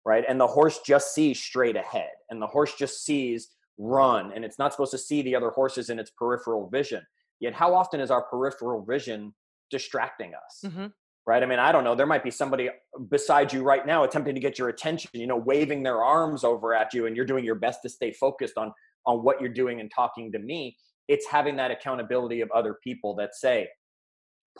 [0.09, 0.25] right?
[0.27, 4.57] And the horse just sees straight ahead and the horse just sees run and it's
[4.57, 7.01] not supposed to see the other horses in its peripheral vision.
[7.39, 9.33] Yet how often is our peripheral vision
[9.69, 10.91] distracting us Mhm.
[11.27, 11.43] right?
[11.43, 12.65] I mean i don't know there might be somebody
[13.09, 16.73] beside you right now attempting to get your attention you know waving their arms over
[16.73, 18.73] at you and you're doing your best to stay focused on
[19.05, 20.75] on what you're doing and talking to me.
[21.07, 23.57] It's having that accountability of other people that say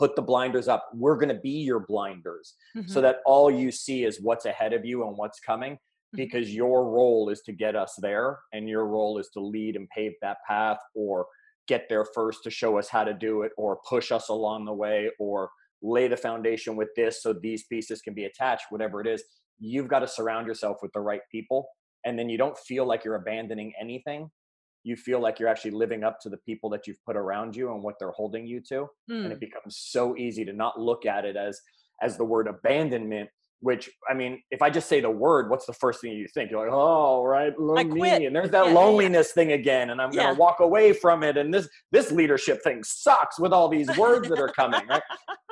[0.00, 2.46] put the blinders up we're going to be your blinders
[2.86, 3.02] so Mhm.
[3.06, 6.16] that all you see is what's ahead of you and what's coming Mhm.
[6.22, 9.86] because your role is to get us there and your role is to lead and
[9.98, 11.26] pave that path or
[11.72, 14.78] get there first to show us how to do it or push us along the
[14.84, 15.38] way or
[15.82, 19.22] lay the foundation with this so these pieces can be attached whatever it is
[19.72, 21.60] you've got to surround yourself with the right people
[22.06, 24.30] and then you don't feel like you're abandoning anything
[24.82, 27.72] you feel like you're actually living up to the people that you've put around you
[27.72, 29.24] and what they're holding you to mm.
[29.24, 29.40] and it hmm.
[29.40, 31.60] becomes so easy to not look at it as
[32.02, 33.28] as the word abandonment
[33.60, 36.50] which I mean, if I just say the word, what's the first thing you think?
[36.50, 37.52] You're like, oh, right,
[38.20, 38.26] me.
[38.26, 39.34] And there's that yeah, loneliness yeah.
[39.34, 41.36] thing again, and I'm gonna walk away from it.
[41.36, 45.02] And this this leadership thing sucks with all these words that are coming, right?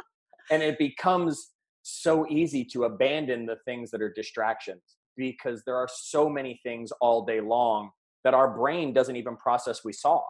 [0.50, 1.50] and it becomes
[1.82, 4.82] so easy to abandon the things that are distractions
[5.16, 7.90] because there are so many things all day long
[8.24, 10.22] that our brain doesn't even process we saw.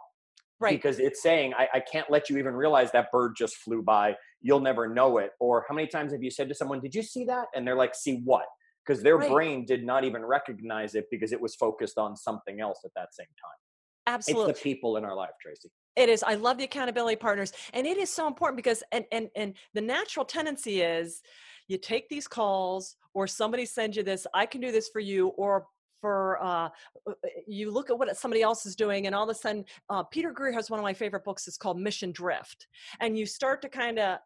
[0.59, 0.75] Right.
[0.75, 4.15] Because it's saying, I, I can't let you even realize that bird just flew by.
[4.41, 5.31] You'll never know it.
[5.39, 7.47] Or how many times have you said to someone, Did you see that?
[7.55, 8.45] And they're like, See what?
[8.85, 9.29] Because their right.
[9.29, 13.13] brain did not even recognize it because it was focused on something else at that
[13.13, 14.15] same time.
[14.15, 14.51] Absolutely.
[14.51, 15.69] It's the people in our life, Tracy.
[15.95, 16.23] It is.
[16.23, 17.53] I love the accountability partners.
[17.73, 21.21] And it is so important because and and and the natural tendency is
[21.67, 25.27] you take these calls or somebody sends you this, I can do this for you,
[25.29, 25.65] or
[26.01, 26.69] for uh,
[27.07, 27.13] uh, uh,
[27.47, 30.31] you look at what somebody else is doing and all of a sudden uh, peter
[30.31, 32.67] greer has one of my favorite books it's called mission drift
[32.99, 34.19] and you start to kind of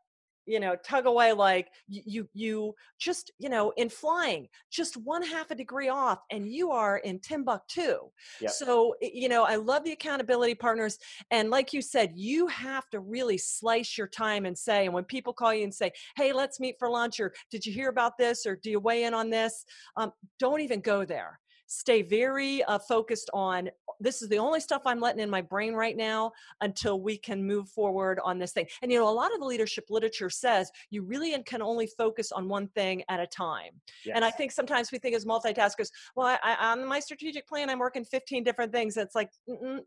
[0.45, 5.51] you know tug away like you you just you know in flying just one half
[5.51, 7.97] a degree off and you are in timbuktu.
[8.41, 8.51] Yep.
[8.51, 10.97] so you know i love the accountability partners
[11.31, 15.05] and like you said you have to really slice your time and say and when
[15.05, 18.17] people call you and say hey let's meet for lunch or did you hear about
[18.17, 18.45] this?
[18.45, 19.65] or do you weigh in on this?
[19.97, 24.82] um, don't even go there stay very uh, focused on this is the only stuff
[24.86, 28.65] I'm letting in my brain right now until we can move forward on this thing.
[28.82, 32.32] And you know, a lot of the leadership literature says you really can only focus
[32.32, 33.71] on one thing at a time.
[34.06, 34.15] Yes.
[34.15, 37.69] And I think sometimes we think as multitaskers, well, I, I, on my strategic plan,
[37.69, 38.97] I'm working 15 different things.
[38.97, 39.30] It's like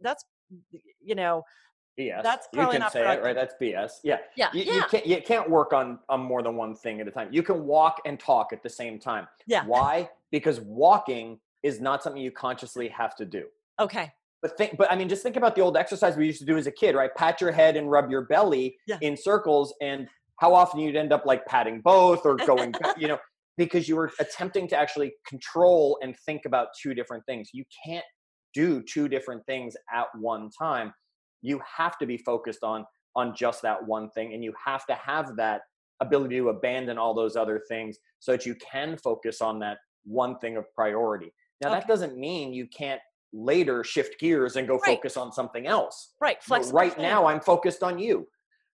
[0.00, 0.24] that's
[1.04, 1.42] you know
[1.98, 2.22] BS.
[2.22, 3.02] That's you can say productive.
[3.06, 3.34] it, right?
[3.34, 3.90] That's BS.
[4.04, 4.18] Yeah.
[4.36, 4.50] Yeah.
[4.52, 4.74] You, yeah.
[4.74, 7.28] you can't you can't work on on more than one thing at a time.
[7.30, 9.26] You can walk and talk at the same time.
[9.46, 9.64] Yeah.
[9.64, 10.10] Why?
[10.30, 13.44] Because walking is not something you consciously have to do.
[13.80, 14.12] Okay.
[14.40, 16.56] But think, but I mean, just think about the old exercise we used to do
[16.56, 17.10] as a kid, right?
[17.16, 18.98] Pat your head and rub your belly yeah.
[19.00, 20.06] in circles, and
[20.38, 23.18] how often you'd end up like patting both or going, you know,
[23.58, 27.48] because you were attempting to actually control and think about two different things.
[27.52, 28.04] You can't
[28.54, 30.92] do two different things at one time.
[31.42, 32.84] You have to be focused on
[33.16, 35.62] on just that one thing, and you have to have that
[36.00, 40.38] ability to abandon all those other things so that you can focus on that one
[40.38, 41.32] thing of priority.
[41.62, 41.80] Now okay.
[41.80, 43.00] that doesn't mean you can't
[43.32, 44.96] later shift gears and go right.
[44.96, 46.14] focus on something else.
[46.20, 46.42] Right.
[46.42, 46.78] Flexible.
[46.78, 48.26] Right now I'm focused on you.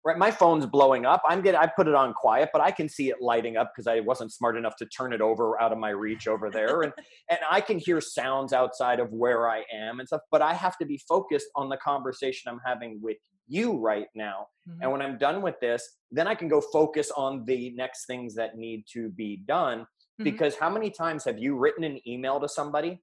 [0.03, 0.17] Right.
[0.17, 1.21] My phone's blowing up.
[1.29, 3.85] I'm getting I put it on quiet, but I can see it lighting up because
[3.85, 6.81] I wasn't smart enough to turn it over out of my reach over there.
[6.81, 6.93] and
[7.29, 10.75] and I can hear sounds outside of where I am and stuff, but I have
[10.79, 13.17] to be focused on the conversation I'm having with
[13.47, 14.47] you right now.
[14.67, 14.81] Mm-hmm.
[14.81, 18.33] And when I'm done with this, then I can go focus on the next things
[18.35, 19.85] that need to be done
[20.21, 20.31] Mm-hmm.
[20.31, 23.01] Because how many times have you written an email to somebody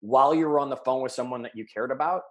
[0.00, 2.22] while you were on the phone with someone that you cared about?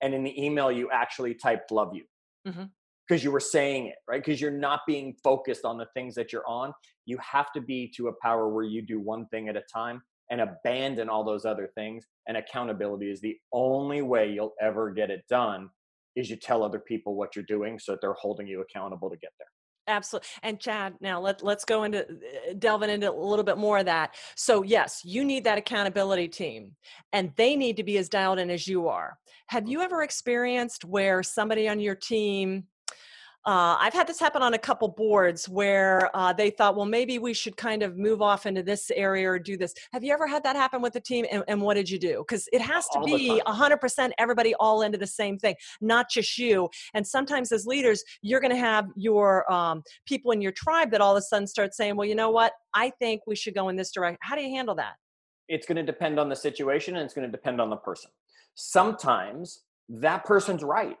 [0.00, 2.04] And in the email, you actually typed love you.
[2.46, 2.64] Mm-hmm
[3.08, 4.22] because you were saying it, right?
[4.22, 6.72] Because you're not being focused on the things that you're on.
[7.06, 10.02] You have to be to a power where you do one thing at a time
[10.30, 12.04] and abandon all those other things.
[12.26, 15.70] And accountability is the only way you'll ever get it done
[16.16, 19.16] is you tell other people what you're doing so that they're holding you accountable to
[19.16, 19.48] get there.
[19.88, 20.28] Absolutely.
[20.42, 23.86] And Chad, now let, let's go into uh, delving into a little bit more of
[23.86, 24.14] that.
[24.36, 26.72] So, yes, you need that accountability team,
[27.12, 29.18] and they need to be as dialed in as you are.
[29.48, 32.64] Have you ever experienced where somebody on your team
[33.48, 37.18] uh, I've had this happen on a couple boards where uh, they thought, well, maybe
[37.18, 39.72] we should kind of move off into this area or do this.
[39.94, 41.24] Have you ever had that happen with the team?
[41.32, 42.18] And, and what did you do?
[42.28, 46.36] Because it has to all be 100% everybody all into the same thing, not just
[46.36, 46.68] you.
[46.92, 51.00] And sometimes as leaders, you're going to have your um, people in your tribe that
[51.00, 52.52] all of a sudden start saying, well, you know what?
[52.74, 54.18] I think we should go in this direction.
[54.20, 54.96] How do you handle that?
[55.48, 58.10] It's going to depend on the situation and it's going to depend on the person.
[58.56, 60.98] Sometimes that person's right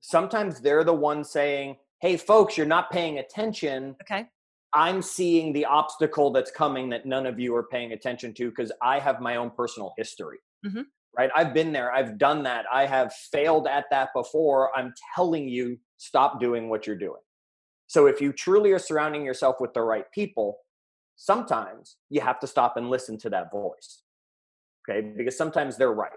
[0.00, 3.96] sometimes they're the one saying, hey, folks, you're not paying attention.
[4.02, 4.26] Okay.
[4.74, 8.70] I'm seeing the obstacle that's coming that none of you are paying attention to because
[8.82, 10.38] I have my own personal history.
[10.64, 10.82] Mm-hmm.
[11.16, 11.30] Right?
[11.34, 11.92] I've been there.
[11.92, 12.66] I've done that.
[12.72, 14.70] I have failed at that before.
[14.76, 17.20] I'm telling you, stop doing what you're doing.
[17.86, 20.58] So if you truly are surrounding yourself with the right people,
[21.16, 24.02] sometimes you have to stop and listen to that voice.
[24.88, 25.12] Okay?
[25.16, 26.12] Because sometimes they're right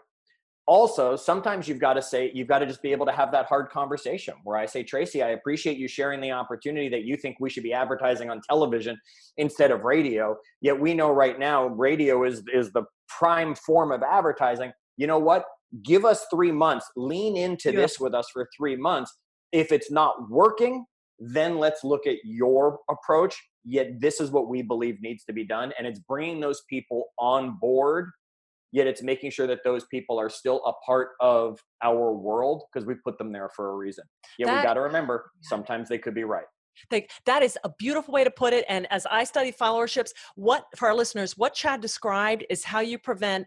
[0.76, 3.46] also sometimes you've got to say you've got to just be able to have that
[3.46, 7.36] hard conversation where i say tracy i appreciate you sharing the opportunity that you think
[7.40, 8.98] we should be advertising on television
[9.38, 10.38] instead of radio.
[10.62, 14.72] Yet we know right now radio is is the prime form of advertising.
[14.98, 15.46] You know what?
[15.84, 16.86] Give us 3 months.
[16.96, 19.16] Lean into this with us for 3 months.
[19.52, 20.86] If it's not working
[21.24, 23.40] then let's look at your approach.
[23.64, 27.06] Yet this is what we believe needs to be done and it's bringing those people
[27.20, 28.10] on board
[28.72, 32.86] yet it's making sure that those people are still a part of our world because
[32.86, 34.04] we put them there for a reason.
[34.38, 36.46] Yeah, That- we got to remember sometimes they could be right.
[36.90, 38.66] Think that is a beautiful way to put it.
[38.68, 42.98] And as I study followerships, what for our listeners, what Chad described is how you
[42.98, 43.46] prevent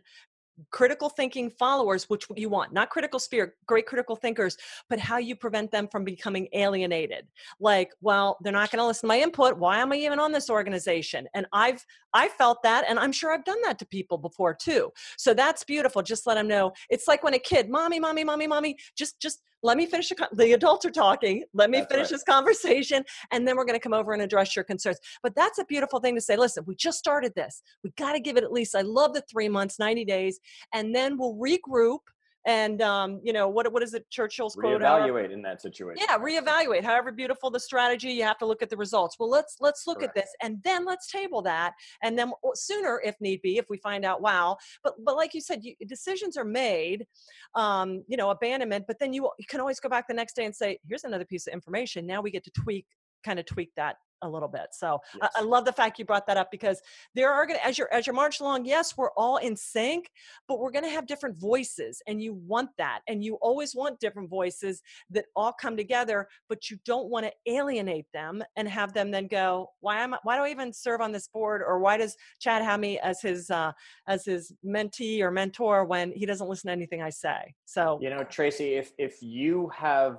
[0.71, 4.57] critical thinking followers, which you want, not critical spirit, great critical thinkers,
[4.89, 7.27] but how you prevent them from becoming alienated.
[7.61, 9.59] Like, well, they're not going to listen to my input.
[9.59, 11.27] Why am I even on this organization?
[11.35, 14.93] And I've I felt that, and I'm sure I've done that to people before too.
[15.19, 16.01] So that's beautiful.
[16.01, 16.73] Just let them know.
[16.89, 20.13] It's like when a kid, mommy, mommy, mommy, mommy, just just let me finish.
[20.17, 21.43] Con- the adults are talking.
[21.55, 22.11] Let me That's finish right.
[22.11, 24.99] this conversation, and then we're going to come over and address your concerns.
[25.23, 26.37] But that's a beautiful thing to say.
[26.37, 27.63] Listen, we just started this.
[27.83, 28.77] We got to give it at least.
[28.77, 30.39] I love the three months, ninety days,
[30.73, 32.01] and then we'll regroup.
[32.47, 33.73] And um, you know what?
[33.73, 34.05] What is it?
[34.11, 34.83] Churchill's quote?
[34.83, 36.05] Reevaluate in that situation.
[36.07, 39.57] yeah reevaluate however beautiful the strategy you have to look at the results well let's
[39.61, 40.19] let's look Correct.
[40.19, 43.79] at this and then let's table that and then sooner if need be if we
[43.79, 47.07] find out wow but but like you said you, decisions are made
[47.55, 50.45] um you know abandonment but then you you can always go back the next day
[50.45, 52.85] and say here's another piece of information now we get to tweak
[53.25, 54.69] kind of tweak that a little bit.
[54.73, 56.81] So I, I love the fact you brought that up because
[57.15, 60.11] there are going to as you're as you're marching along yes we're all in sync
[60.49, 64.01] but we're going to have different voices and you want that and you always want
[64.01, 68.93] different voices that all come together but you don't want to alienate them and have
[68.93, 71.79] them then go why am I, why do I even serve on this board or
[71.79, 73.73] why does Chad have me as his uh,
[74.07, 77.55] as his mentee or mentor when he doesn't listen to anything I say?
[77.65, 80.19] So You know, Tracy, if if you have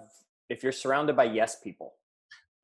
[0.49, 1.93] if you're surrounded by yes people,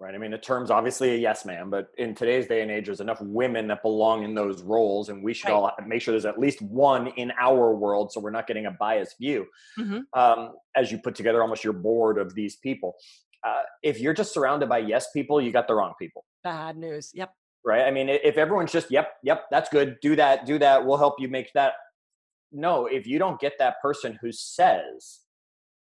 [0.02, 0.16] right?
[0.16, 3.02] I mean, the term's obviously a yes man, but in today's day and age, there's
[3.02, 5.54] enough women that belong in those roles, and we should Right.
[5.54, 8.72] all make sure there's at least one in our world, so we're not getting a
[8.72, 9.46] biased view.
[9.78, 10.02] Mhm.
[10.14, 12.96] Um, as you put together almost your board of these people,
[13.44, 16.26] uh, if you're just surrounded by yes people, you got the wrong people.
[16.44, 17.32] bad news yep
[17.64, 17.84] right?
[17.84, 21.20] I mean, if everyone's just, yep, yep, that's good, do that, do that, we'll help
[21.20, 21.74] you make that.
[22.52, 25.20] No, if you don't get that person who says,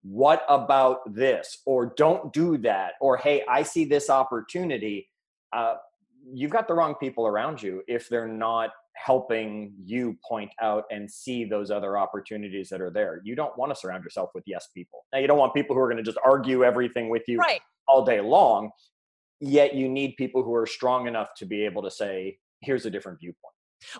[0.03, 1.59] what about this?
[1.65, 2.93] Or don't do that.
[3.01, 5.09] Or, hey, I see this opportunity.
[5.53, 5.75] Uh,
[6.33, 11.09] you've got the wrong people around you if they're not helping you point out and
[11.09, 13.21] see those other opportunities that are there.
[13.23, 15.05] You don't want to surround yourself with yes people.
[15.13, 17.61] Now, you don't want people who are going to just argue everything with you right
[17.87, 18.69] all day long
[19.39, 22.89] yet you need people who are strong enough to be able to say here's a
[22.89, 23.53] different viewpoint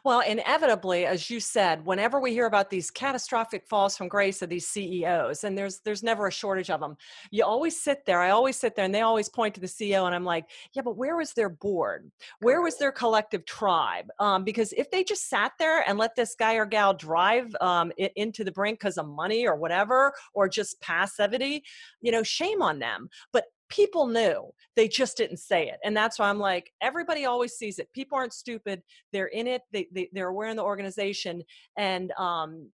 [0.04, 4.50] Well, inevitably, as you said, whenever we hear about these catastrophic falls from grace of
[4.50, 6.98] these CEOs, and there's there's never a shortage of them,
[7.32, 8.22] you always sit there.
[8.22, 10.82] I always sit there, and they always point to the CEO, and I'm like, yeah,
[10.82, 12.12] but where was their board?
[12.40, 14.10] Where was their collective tribe?
[14.20, 17.92] Um, because if they just sat there and let this guy or gal drive um,
[17.98, 21.64] it into the brink because of money or whatever, or just passivity,
[22.02, 23.10] you know, shame on them.
[23.32, 27.54] But people knew they just didn't say it and that's why i'm like everybody always
[27.54, 28.82] sees it people aren't stupid
[29.14, 31.44] they're in it they, they they're aware in the organization
[31.78, 32.70] and um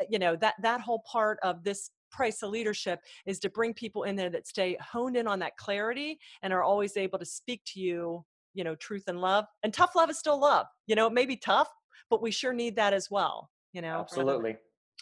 [0.00, 3.74] eh, you know that that whole part of this price of leadership is to bring
[3.74, 7.24] people in there that stay honed in on that clarity and are always able to
[7.24, 10.94] speak to you you know truth and love and tough love is still love you
[10.94, 11.68] know it may be tough
[12.10, 14.56] but we sure need that as well you know absolutely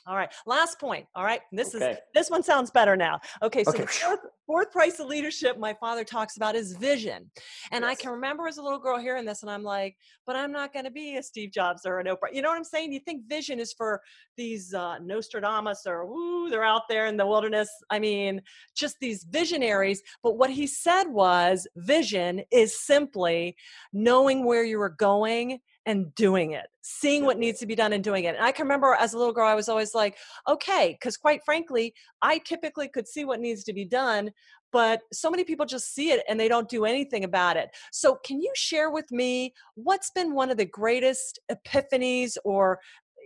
[0.06, 1.40] all right last point all right?
[1.52, 3.20] This is this one sounds better now.
[3.42, 3.82] Okay so Okay.
[3.82, 7.30] the fourth, fourth price of leadership my father talks about is vision.
[7.70, 10.50] And i can remember as a little girl hearing this and i'm like but i'm
[10.52, 12.32] not going to be a steve jobs or an oprah.
[12.32, 12.92] You know what i'm saying?
[12.92, 14.00] You think vision is for
[14.36, 17.70] these uh, nostradamus or woo they're out there in the wilderness.
[17.90, 18.42] I mean
[18.74, 23.56] just these visionaries but what he said was vision is simply
[23.92, 28.04] knowing where you are going and doing it seeing what needs to be done and
[28.04, 28.34] doing it.
[28.34, 30.16] And i can remember as a little girl i was always like
[30.48, 34.30] okay because quite frankly i typically could see what needs to be done
[34.72, 37.70] but so many people just see it and they don't do anything about it.
[37.92, 42.80] So can you share with me what's been one of the greatest epiphanies or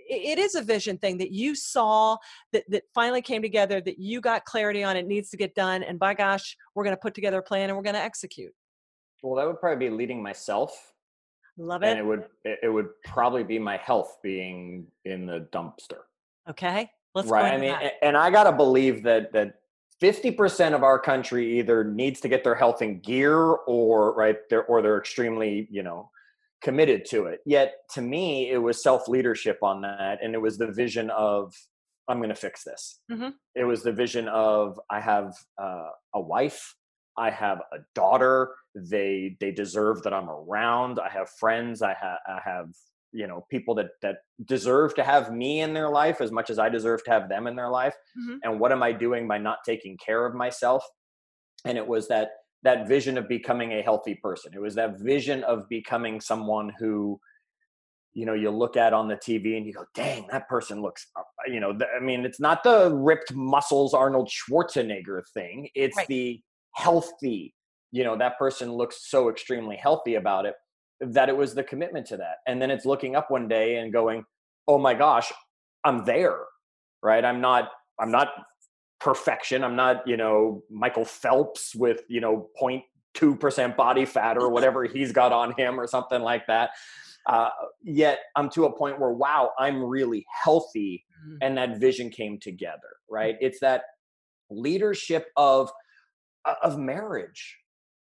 [0.08, 2.16] it is a vision thing that you saw
[2.52, 5.82] that, that finally came together that you got clarity on it needs to get done
[5.82, 8.52] and by gosh we're going to put together a plan and we're going to execute?
[9.22, 10.92] Well that would probably be leading myself
[11.58, 11.88] love it.
[11.88, 16.00] and it would it would probably be my health being in the dumpster
[16.48, 17.94] okay let's right i mean that.
[18.02, 19.54] and i gotta believe that that
[20.02, 24.64] 50% of our country either needs to get their health in gear or right they're
[24.66, 26.10] or they're extremely you know
[26.62, 30.58] committed to it yet to me it was self leadership on that and it was
[30.58, 31.54] the vision of
[32.08, 33.32] i'm going to fix this Mhm.
[33.54, 36.74] it was the vision of i have uh, a wife
[37.18, 42.18] i have a daughter they they deserve that i'm around i have friends i have
[42.28, 42.68] i have
[43.12, 46.58] you know people that that deserve to have me in their life as much as
[46.58, 48.38] i deserve to have them in their life Mhm.
[48.42, 50.84] and what am i doing by not taking care of myself
[51.64, 52.30] and it was that
[52.62, 57.18] that vision of becoming a healthy person it was that vision of becoming someone who
[58.12, 61.06] you know you look at on the tv and you go dang that person looks
[61.16, 66.08] uh, you know i mean it's not the ripped muscles arnold schwarzenegger thing it's right.
[66.08, 66.40] the
[66.76, 67.54] healthy
[67.90, 70.54] you know that person looks so extremely healthy about it
[71.00, 72.36] that it was the commitment to that.
[72.46, 74.24] And then it's looking up one day and going
[74.68, 75.32] oh my gosh
[75.84, 76.38] i'm there
[77.02, 77.24] right?
[77.24, 77.70] I'm not
[78.00, 78.28] i'm not
[79.00, 79.62] perfection.
[79.62, 85.12] I'm not you know michael phelps with you know 0.2% body fat or whatever he's
[85.12, 86.70] got on him or something like that.
[87.26, 87.48] Uh,
[87.82, 91.38] yet i'm to a point where wow i'm really healthy mm-hmm.
[91.40, 93.34] and that vision came together right?
[93.34, 93.46] Mm-hmm.
[93.46, 93.82] it's that
[94.48, 95.68] leadership of
[96.62, 97.56] of marriage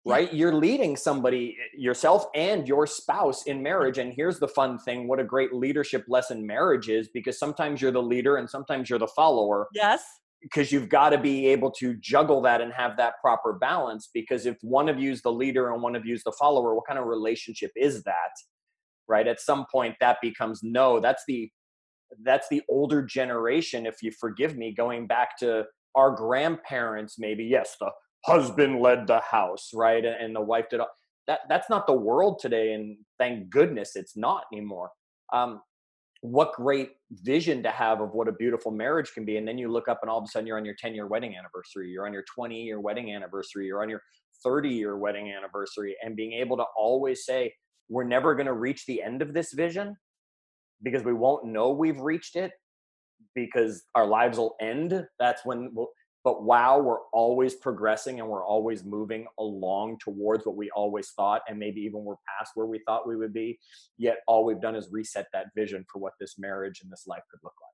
[0.06, 0.32] right?
[0.32, 5.06] You're leading somebody eh, yourself and your spouse in marriage and here's the fun thing
[5.06, 8.98] what a great leadership lesson marriage is because sometimes you're the leader and sometimes you're
[8.98, 10.02] the follower yes.
[10.40, 14.46] because you've got to be able to juggle that and have that proper balance because
[14.46, 16.86] if one of you is the leader and one of you is the follower what
[16.86, 18.32] kind of relationship is that
[19.08, 19.26] right?
[19.26, 21.50] At some point that becomes no that's the
[22.24, 25.64] that's the older generation if you forgive me going back to
[25.94, 27.90] our grandparents maybe yes the
[28.24, 30.88] husband led the house right and the wife did all,
[31.26, 34.90] that that's not the world today and thank goodness it's not anymore.
[35.32, 35.60] Um,
[36.20, 39.70] what great vision to have of what a beautiful marriage can be and then you
[39.70, 42.06] look up and all of a sudden you're on your 10 year wedding anniversary you're
[42.06, 44.02] on your 20 year wedding anniversary you're on your
[44.42, 47.52] 30 year wedding anniversary and being able to always say
[47.88, 49.96] we're never going to reach the end of this vision
[50.82, 52.50] because we won't know we've reached it
[53.36, 55.90] because our lives will end that's when we'll
[56.28, 61.40] but wow we're always progressing and we're always moving along towards what we always thought
[61.48, 63.58] and maybe even we're past where we thought we would be
[63.96, 67.22] yet all we've done is reset that vision for what this marriage and this life
[67.30, 67.72] could look like.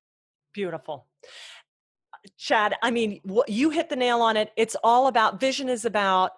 [0.52, 1.08] Beautiful.
[2.38, 4.52] Chad i mean you hit the nail on it.
[4.56, 6.30] It's all about vision is about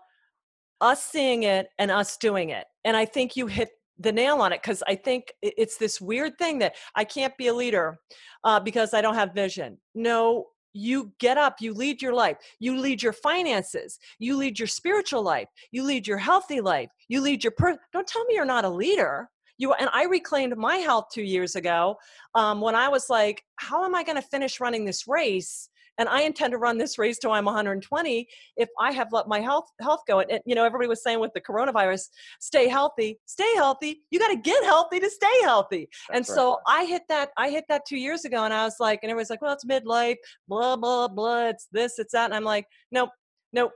[0.81, 2.65] us seeing it and us doing it.
[2.87, 6.39] And i think you hit the nail on it because I think it's this weird
[6.39, 7.99] thing that I can't be a leader
[8.45, 9.79] uh, because I don't have vision.
[9.95, 14.69] No, you get up, you lead your life, you lead your finances, you lead your
[14.69, 17.79] spiritual life, you lead your healthy life, you lead your per.
[17.93, 19.29] Don't tell me you're not a leader.
[19.59, 21.97] You and I reclaimed my health two years ago
[22.35, 25.71] um, when I was like, how am I going to finish running this race?
[25.99, 29.41] And I intend to run this race till I'm 120 if I have let my
[29.41, 30.21] health health go.
[30.21, 32.09] And, you know, everybody was saying with the coronavirus,
[32.41, 34.03] stay healthy, stay healthy.
[34.11, 35.89] You got to get healthy to stay healthy.
[36.09, 36.43] That's and right.
[36.43, 37.31] so I hit that.
[37.37, 39.65] I hit that two years ago, and I was like, and everybody's like, well, it's
[39.65, 40.17] midlife,
[40.49, 41.49] blah blah blah.
[41.49, 43.11] It's this, it's that, and I'm like, nope,
[43.53, 43.73] nope,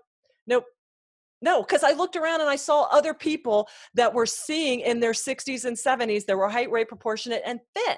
[0.47, 0.65] nope.
[1.43, 5.13] No, because I looked around and I saw other people that were seeing in their
[5.13, 7.97] 60s and 70s that were height, weight, proportionate, and fit.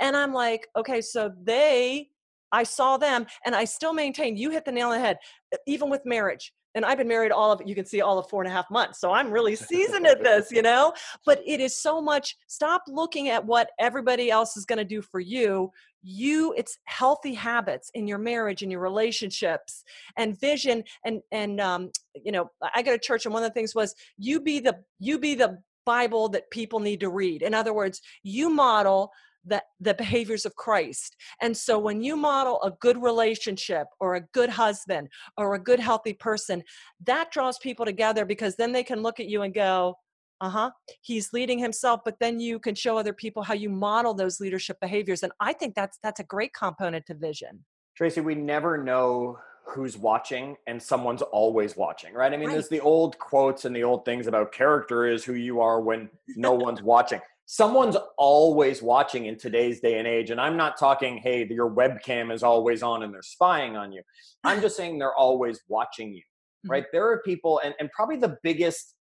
[0.00, 2.08] And I'm like, okay, so they
[2.52, 5.18] I saw them and I still maintain you hit the nail on the head,
[5.66, 6.52] even with marriage.
[6.74, 8.70] And I've been married all of you can see all of four and a half
[8.70, 9.00] months.
[9.00, 10.92] So I'm really seasoned at this, you know?
[11.26, 15.02] But it is so much stop looking at what everybody else is going to do
[15.02, 15.70] for you.
[16.02, 19.82] You, it's healthy habits in your marriage and your relationships
[20.16, 20.84] and vision.
[21.04, 23.94] And and um, you know, I go to church and one of the things was
[24.16, 27.42] you be the you be the Bible that people need to read.
[27.42, 29.10] In other words, you model
[29.44, 31.16] the, the behaviors of Christ.
[31.40, 35.80] And so when you model a good relationship or a good husband or a good
[35.80, 36.62] healthy person,
[37.06, 39.96] that draws people together because then they can look at you and go,
[40.40, 40.70] uh-huh
[41.02, 44.78] he's leading himself but then you can show other people how you model those leadership
[44.80, 47.62] behaviors and i think that's that's a great component to vision
[47.94, 52.54] tracy we never know who's watching and someone's always watching right i mean right.
[52.54, 56.08] there's the old quotes and the old things about character is who you are when
[56.36, 57.20] no one's watching
[57.52, 62.32] someone's always watching in today's day and age and i'm not talking hey your webcam
[62.32, 64.00] is always on and they're spying on you.
[64.44, 66.70] I'm just saying they're always watching you mm-hmm.
[66.70, 66.84] right?
[66.92, 68.94] There are people and, and probably the biggest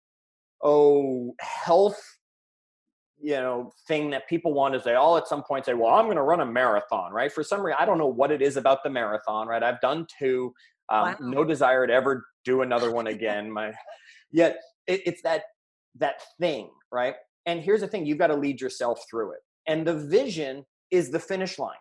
[0.64, 2.02] oh health
[3.20, 6.06] you know thing that people want is they all at some point say well i'm
[6.06, 7.34] going to run a marathon right?
[7.34, 9.62] For some reason i don't know what it is about the marathon right?
[9.62, 10.54] I've done two
[10.88, 11.18] um, wow.
[11.20, 13.52] no desire to ever do another one again.
[13.52, 13.74] My
[14.32, 15.44] yet it, it's that
[15.98, 17.16] that thing right
[17.48, 19.40] and here's the thing you've got to lead yourself through it.
[19.68, 21.78] And the vision is the finish line.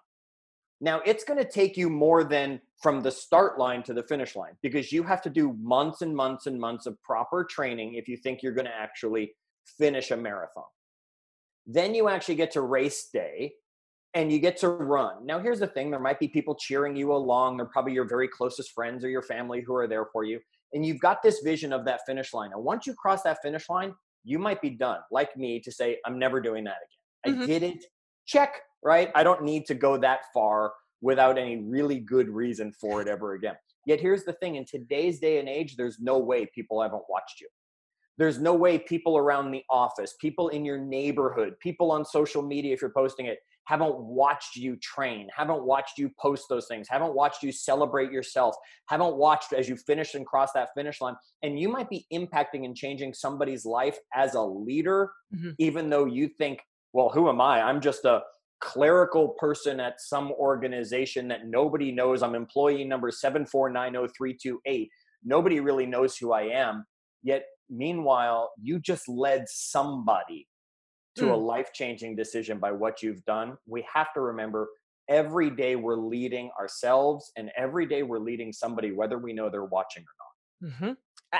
[0.81, 4.37] Now, it's going to take you more than from the start line to the finish
[4.37, 8.09] line because you have to do months and months and months of proper training if
[8.09, 9.33] you think you're going to actually
[9.79, 10.65] finish a marathon.
[11.67, 13.55] Then you actually get to race day
[14.15, 15.27] and you get to run.
[15.27, 17.57] Now, here's the thing there might be people cheering you along.
[17.57, 20.39] They're probably your very closest friends or your family who are there for you.
[20.75, 22.53] And you've got this vision of that finish line.
[22.53, 23.95] And once you cross that finish line,
[24.27, 26.79] you might be done, like me, to say, I'm never doing that
[27.25, 27.35] again.
[27.35, 27.43] Mm-hmm.
[27.45, 27.85] I didn't
[28.27, 29.11] check, right?
[29.15, 33.35] I don't need to go that far without any really good reason for it ever
[33.35, 33.55] again.
[33.87, 37.41] Yet here's the thing in today's day and age, there's no way people haven't watched
[37.41, 37.49] you.
[38.19, 42.73] there's no way people around the office, people in your neighborhood, people on social media,
[42.73, 47.15] if you're posting it, haven't watched you train, haven't watched you post those things, haven't
[47.15, 48.55] watched you celebrate yourself,
[48.89, 51.17] haven't watched as you finish and cross that finish line.
[51.43, 55.51] And you might be impacting and changing somebody's life as a leader, mm-hmm.
[55.59, 56.61] even though you think,
[56.93, 57.61] well, who am I?
[57.61, 58.23] I'm just a
[58.61, 62.23] clerical person at some organization that nobody knows.
[62.23, 64.89] I'm employee number 7490328.
[65.25, 66.87] Nobody really knows who I am.
[67.25, 70.47] Yet, meanwhile, you just led somebody
[71.17, 71.33] to mm.
[71.33, 73.57] a life changing decision by what you've done.
[73.67, 74.69] We have to remember
[75.09, 79.65] every day we're leading ourselves and every day we're leading somebody, whether we know they're
[79.65, 80.73] watching or not.
[80.73, 80.93] Mm-hmm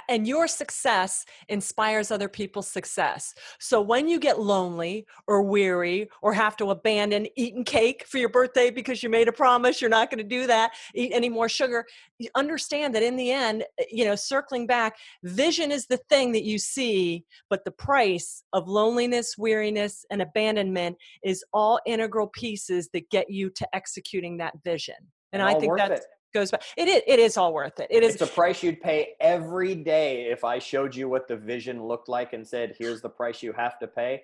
[0.09, 3.35] and your success inspires other people's success.
[3.59, 8.29] So when you get lonely or weary or have to abandon eating cake for your
[8.29, 11.49] birthday because you made a promise you're not going to do that, eat any more
[11.49, 11.85] sugar,
[12.19, 16.33] you understand that in the end, eh, you know, circling back, vision is the thing
[16.33, 22.89] that you see, but the price of loneliness, weariness, and abandonment is all integral pieces
[22.93, 24.97] that get you to executing that vision.
[25.33, 26.07] And, and I think that's it
[26.39, 26.63] goes back.
[26.77, 27.89] It is, it is all worth it.
[27.91, 28.15] It is.
[28.15, 32.09] It's a price you'd pay every day if I showed you what the vision looked
[32.09, 34.23] like and said, "Here's the price you have to pay."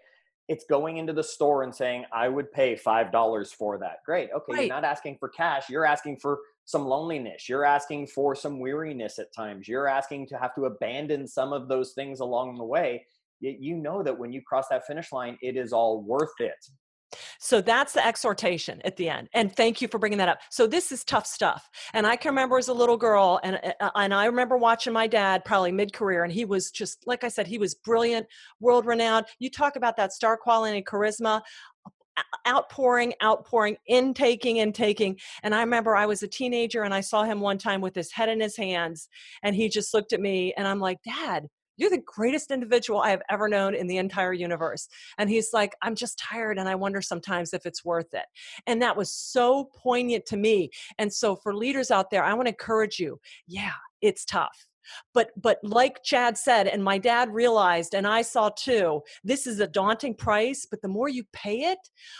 [0.48, 4.30] It's going into the store and saying, "I would pay five dollars for that." Great.
[4.34, 4.60] Okay, right.
[4.66, 5.68] you're not asking for cash.
[5.68, 7.48] You're asking for some loneliness.
[7.48, 9.68] You're asking for some weariness at times.
[9.68, 13.06] You're asking to have to abandon some of those things along the way.
[13.40, 16.64] Yet you know that when you cross that finish line, it is all worth it.
[17.38, 19.28] So that's the exhortation at the end.
[19.32, 20.40] And thank you for bringing that up.
[20.50, 21.68] So this is tough stuff.
[21.94, 24.92] And I can remember as a little girl, and, uh, uh, and I remember watching
[24.92, 28.26] my dad probably mid career, and he was just, like I said, he was brilliant,
[28.60, 29.26] world renowned.
[29.38, 31.42] You talk about that star quality and charisma
[32.46, 35.18] outpouring, outpouring, intaking, intaking.
[35.42, 38.12] And I remember I was a teenager and I saw him one time with his
[38.12, 39.08] head in his hands,
[39.42, 41.48] and he just looked at me, and I'm like, Dad,
[41.82, 44.88] you're the greatest individual I have ever known in the entire universe.
[45.18, 48.26] And he's like, I'm just tired and I wonder sometimes if it's worth it.
[48.68, 50.70] And that was so poignant to me.
[50.98, 53.18] And so for leaders out there, I want to encourage you
[53.48, 54.68] yeah, it's tough
[55.14, 59.60] but but like chad said and my dad realized and i saw too this is
[59.60, 61.78] a daunting price but the more you pay it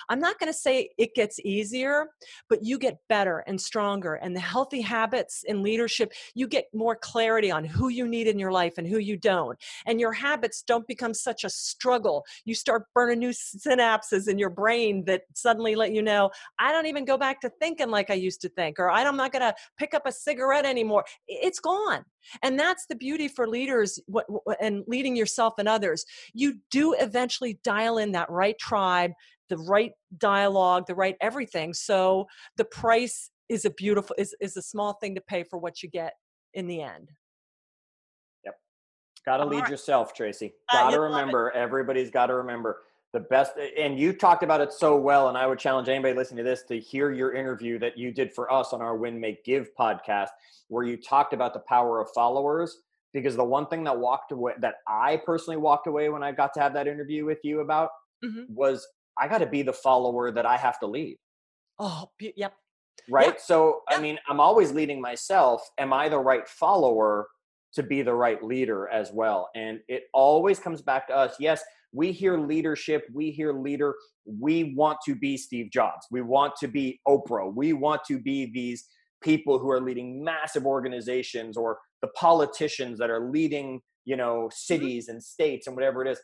[0.09, 2.07] i'm not going to say it gets easier
[2.49, 6.97] but you get better and stronger and the healthy habits in leadership you get more
[6.97, 10.63] clarity on who you need in your life and who you don't and your habits
[10.63, 12.25] don't become such a struggle.
[12.45, 16.87] You start burning new synapses in your brain that suddenly let you know i don't
[16.87, 19.55] even go back to thinking like i used to think or i'm not going to
[19.79, 21.05] pick up a cigarette anymore.
[21.27, 22.05] It's gone
[22.43, 24.27] and that's the beauty for leaders what,
[24.61, 26.05] and leading yourself and others.
[26.33, 29.13] You do eventually dial in that right tribe,
[29.49, 31.75] the right dialogue, the right everything.
[31.75, 35.83] So the price is a beautiful is, is a small thing to pay for what
[35.83, 36.15] you get
[36.55, 37.11] in the end.
[38.45, 38.55] Yep.
[39.27, 39.71] Got to lead right.
[39.71, 40.53] yourself, Tracy.
[40.73, 42.81] Got to uh, remember everybody's got to remember
[43.13, 46.39] the best and you talked about it so well and i would challenge anybody listening
[46.39, 49.45] to this to hear your interview that you did for us on our win make
[49.45, 50.29] give podcast
[50.69, 52.79] where you talked about the power of followers
[53.13, 56.55] because the one thing that walked away that i personally walked away when i got
[56.55, 57.91] to have that interview with you about
[58.25, 58.43] mm-hmm.
[58.49, 58.87] was
[59.19, 61.19] i got to be the follower that i have to lead
[61.79, 62.55] oh yep
[63.11, 63.41] right yep.
[63.41, 63.99] so yep.
[63.99, 67.27] i mean i'm always leading myself am i the right follower
[67.75, 71.63] to be the right leader as well and it always comes back to us yes
[71.93, 73.95] we hear leadership, we hear leader,
[74.27, 78.51] we want to be Steve Jobs, we want to be Oprah, we want to be
[78.53, 78.87] these
[79.23, 84.53] people who are leading massive organizations or the politicians that are leading, you know, mm-hmm.
[84.53, 86.19] cities and states and whatever it is.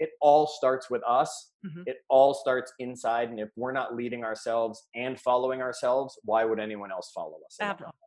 [0.00, 1.50] It all starts with us.
[1.66, 1.82] Mm-hmm.
[1.86, 3.30] It all starts inside.
[3.30, 7.56] And if we're not leading ourselves and following ourselves, why would anyone else follow us?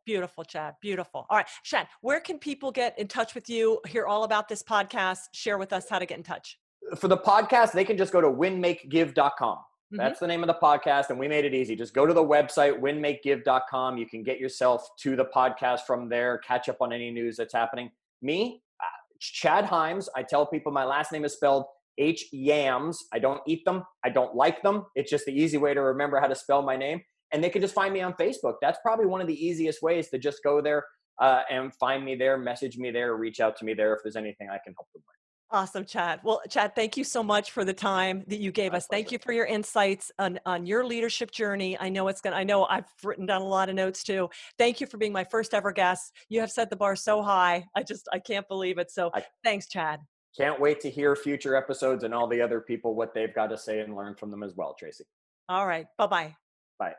[0.06, 0.74] Beautiful, Chad.
[0.80, 1.26] Beautiful.
[1.28, 4.62] All right, Chad, where can people get in touch with you, hear all about this
[4.62, 6.58] podcast, share with us how to get in touch?
[6.96, 9.56] For the podcast, they can just go to winmakegive.com.
[9.92, 9.96] Mm-hmm.
[9.96, 11.76] That's the name of the podcast, and we made it easy.
[11.76, 13.98] Just go to the website, winmakegive.com.
[13.98, 17.52] You can get yourself to the podcast from there, catch up on any news that's
[17.52, 17.90] happening.
[18.22, 18.86] Me, uh,
[19.20, 21.64] Chad Hyams, I tell people my last name is spelled
[21.98, 23.04] H Yams.
[23.12, 24.86] I don't eat them, I don't like them.
[24.94, 27.02] It's just the easy way to remember how to spell my name.
[27.32, 28.54] And they can just find me on Facebook.
[28.60, 30.84] That's probably one of the easiest ways to just go there
[31.20, 34.16] uh, and find me there, message me there, reach out to me there if there's
[34.16, 35.21] anything I can help them with.
[35.52, 36.20] Awesome, Chad.
[36.22, 38.86] Well, Chad, thank you so much for the time that you gave us.
[38.86, 41.78] Thank you for your insights on, on your leadership journey.
[41.78, 44.30] I know it's going to, I know I've written down a lot of notes too.
[44.56, 46.14] Thank you for being my first ever guest.
[46.30, 47.66] You have set the bar so high.
[47.76, 48.90] I just, I can't believe it.
[48.90, 50.00] So I thanks, Chad.
[50.34, 53.58] Can't wait to hear future episodes and all the other people, what they've got to
[53.58, 55.04] say and learn from them as well, Tracy.
[55.50, 55.84] All right.
[55.98, 56.34] Bye-bye.
[56.78, 56.94] Bye.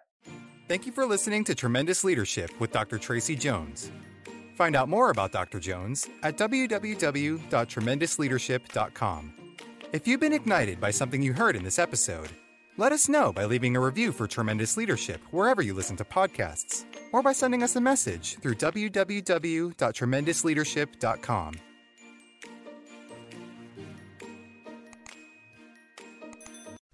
[0.68, 3.00] Thank you for listening to Tremendous Leadership with Dr.
[3.00, 3.92] Tracy Jones.
[4.54, 5.60] Find out more about Dr.
[5.60, 9.34] Jones at www.tremendousleadership.com.
[9.92, 12.30] If you've been ignited by something you heard in this episode,
[12.78, 16.86] let us know by leaving a review for Tremendous Leadership wherever you listen to podcasts,
[17.12, 21.54] or by sending us a message through www.tremendousleadership.com.